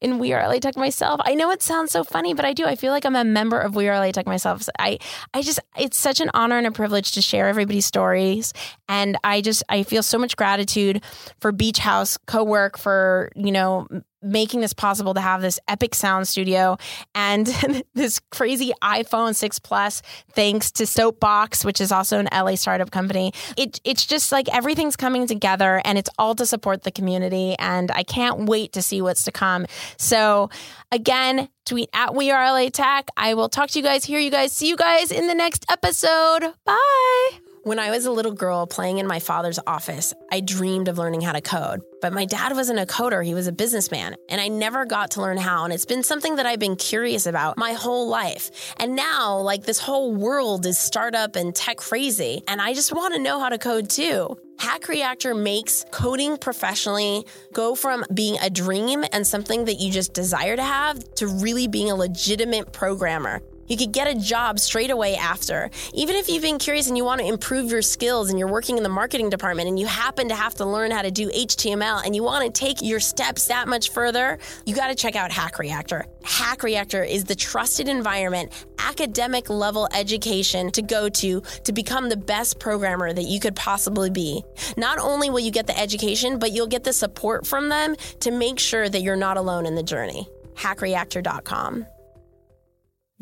in 0.00 0.18
We 0.18 0.32
Are 0.32 0.46
LA 0.46 0.58
Tech 0.58 0.76
myself. 0.76 1.20
I 1.24 1.34
know 1.34 1.50
it 1.50 1.62
sounds 1.62 1.92
so 1.92 2.04
funny, 2.04 2.32
but 2.32 2.44
I 2.44 2.52
do. 2.52 2.64
I 2.64 2.74
feel 2.74 2.92
like 2.92 3.04
I'm 3.04 3.16
a 3.16 3.24
member 3.24 3.60
of 3.60 3.76
We 3.76 3.88
Are 3.88 3.98
LA 3.98 4.12
Tech 4.12 4.26
myself. 4.26 4.66
I, 4.78 4.98
I 5.34 5.42
just, 5.42 5.60
it's 5.78 5.98
such 5.98 6.20
an 6.20 6.30
honor 6.32 6.56
and 6.56 6.66
a 6.66 6.72
privilege 6.72 7.12
to 7.12 7.22
share 7.22 7.48
everybody's 7.48 7.86
stories. 7.86 8.52
And 8.88 9.18
I 9.22 9.42
just, 9.42 9.62
I 9.68 9.82
feel 9.82 10.02
so 10.02 10.18
much 10.18 10.36
gratitude 10.36 11.04
for 11.40 11.52
Beach 11.52 11.78
House 11.78 12.16
co-work 12.26 12.78
for, 12.78 13.30
you 13.36 13.52
know, 13.52 13.86
making 14.22 14.60
this 14.60 14.72
possible 14.72 15.14
to 15.14 15.20
have 15.20 15.42
this 15.42 15.58
epic 15.68 15.94
sound 15.94 16.28
studio 16.28 16.76
and 17.14 17.46
this 17.94 18.20
crazy 18.30 18.72
iPhone 18.82 19.34
6 19.34 19.58
Plus 19.60 20.02
thanks 20.32 20.70
to 20.72 20.86
Soapbox 20.86 21.64
which 21.64 21.80
is 21.80 21.92
also 21.92 22.18
an 22.18 22.28
LA 22.32 22.54
startup 22.54 22.90
company. 22.90 23.32
It 23.56 23.80
it's 23.84 24.06
just 24.06 24.32
like 24.32 24.48
everything's 24.54 24.96
coming 24.96 25.26
together 25.26 25.80
and 25.84 25.98
it's 25.98 26.10
all 26.18 26.34
to 26.34 26.46
support 26.46 26.82
the 26.82 26.90
community 26.90 27.56
and 27.58 27.90
I 27.90 28.02
can't 28.02 28.46
wait 28.46 28.72
to 28.74 28.82
see 28.82 29.02
what's 29.02 29.24
to 29.24 29.32
come. 29.32 29.66
So 29.96 30.50
again, 30.92 31.48
tweet 31.64 31.90
at 31.92 32.14
We 32.14 32.30
Are 32.30 32.52
LA 32.52 32.68
Tech. 32.70 33.08
I 33.16 33.34
will 33.34 33.48
talk 33.48 33.70
to 33.70 33.78
you 33.78 33.84
guys, 33.84 34.04
hear 34.04 34.20
you 34.20 34.30
guys, 34.30 34.52
see 34.52 34.68
you 34.68 34.76
guys 34.76 35.10
in 35.10 35.26
the 35.26 35.34
next 35.34 35.64
episode. 35.70 36.54
Bye. 36.64 37.49
When 37.62 37.78
I 37.78 37.90
was 37.90 38.06
a 38.06 38.10
little 38.10 38.32
girl 38.32 38.66
playing 38.66 38.98
in 38.98 39.06
my 39.06 39.18
father's 39.18 39.58
office, 39.66 40.14
I 40.32 40.40
dreamed 40.40 40.88
of 40.88 40.96
learning 40.96 41.20
how 41.20 41.32
to 41.32 41.42
code. 41.42 41.82
But 42.00 42.14
my 42.14 42.24
dad 42.24 42.54
wasn't 42.54 42.78
a 42.78 42.86
coder, 42.86 43.22
he 43.22 43.34
was 43.34 43.48
a 43.48 43.52
businessman, 43.52 44.16
and 44.30 44.40
I 44.40 44.48
never 44.48 44.86
got 44.86 45.10
to 45.12 45.20
learn 45.20 45.36
how. 45.36 45.64
And 45.64 45.72
it's 45.72 45.84
been 45.84 46.02
something 46.02 46.36
that 46.36 46.46
I've 46.46 46.58
been 46.58 46.76
curious 46.76 47.26
about 47.26 47.58
my 47.58 47.74
whole 47.74 48.08
life. 48.08 48.50
And 48.78 48.96
now, 48.96 49.36
like, 49.40 49.64
this 49.64 49.78
whole 49.78 50.14
world 50.14 50.64
is 50.64 50.78
startup 50.78 51.36
and 51.36 51.54
tech 51.54 51.76
crazy, 51.76 52.42
and 52.48 52.62
I 52.62 52.72
just 52.72 52.94
want 52.94 53.12
to 53.12 53.20
know 53.20 53.38
how 53.38 53.50
to 53.50 53.58
code 53.58 53.90
too. 53.90 54.38
Hack 54.58 54.88
Reactor 54.88 55.34
makes 55.34 55.84
coding 55.90 56.38
professionally 56.38 57.26
go 57.52 57.74
from 57.74 58.04
being 58.12 58.38
a 58.40 58.48
dream 58.48 59.04
and 59.12 59.26
something 59.26 59.66
that 59.66 59.80
you 59.80 59.90
just 59.90 60.14
desire 60.14 60.56
to 60.56 60.62
have 60.62 61.02
to 61.16 61.26
really 61.26 61.66
being 61.66 61.90
a 61.90 61.94
legitimate 61.94 62.72
programmer. 62.72 63.42
You 63.70 63.76
could 63.76 63.92
get 63.92 64.08
a 64.08 64.16
job 64.16 64.58
straight 64.58 64.90
away 64.90 65.14
after. 65.14 65.70
Even 65.94 66.16
if 66.16 66.28
you've 66.28 66.42
been 66.42 66.58
curious 66.58 66.88
and 66.88 66.96
you 66.96 67.04
want 67.04 67.20
to 67.20 67.26
improve 67.26 67.70
your 67.70 67.82
skills 67.82 68.28
and 68.28 68.36
you're 68.36 68.48
working 68.48 68.76
in 68.76 68.82
the 68.82 68.88
marketing 68.88 69.30
department 69.30 69.68
and 69.68 69.78
you 69.78 69.86
happen 69.86 70.28
to 70.28 70.34
have 70.34 70.54
to 70.54 70.64
learn 70.64 70.90
how 70.90 71.02
to 71.02 71.10
do 71.12 71.30
HTML 71.30 72.04
and 72.04 72.16
you 72.16 72.24
want 72.24 72.44
to 72.44 72.50
take 72.50 72.82
your 72.82 72.98
steps 72.98 73.46
that 73.46 73.68
much 73.68 73.90
further, 73.90 74.40
you 74.66 74.74
got 74.74 74.88
to 74.88 74.96
check 74.96 75.14
out 75.14 75.30
Hack 75.30 75.60
Reactor. 75.60 76.04
Hack 76.24 76.64
Reactor 76.64 77.04
is 77.04 77.22
the 77.22 77.36
trusted 77.36 77.86
environment, 77.88 78.66
academic 78.80 79.48
level 79.48 79.88
education 79.94 80.72
to 80.72 80.82
go 80.82 81.08
to 81.08 81.40
to 81.62 81.72
become 81.72 82.08
the 82.08 82.16
best 82.16 82.58
programmer 82.58 83.12
that 83.12 83.22
you 83.22 83.38
could 83.38 83.54
possibly 83.54 84.10
be. 84.10 84.42
Not 84.76 84.98
only 84.98 85.30
will 85.30 85.38
you 85.38 85.52
get 85.52 85.68
the 85.68 85.78
education, 85.78 86.40
but 86.40 86.50
you'll 86.50 86.66
get 86.66 86.82
the 86.82 86.92
support 86.92 87.46
from 87.46 87.68
them 87.68 87.94
to 88.18 88.32
make 88.32 88.58
sure 88.58 88.88
that 88.88 89.02
you're 89.02 89.14
not 89.14 89.36
alone 89.36 89.64
in 89.64 89.76
the 89.76 89.84
journey. 89.84 90.28
Hackreactor.com. 90.56 91.86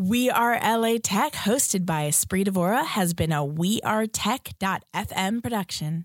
We 0.00 0.30
Are 0.30 0.54
LA 0.62 0.98
Tech, 1.02 1.32
hosted 1.32 1.84
by 1.84 2.06
Espree 2.06 2.44
Devora, 2.44 2.84
has 2.84 3.14
been 3.14 3.32
a 3.32 3.44
wearetech.fm 3.44 5.42
production. 5.42 6.04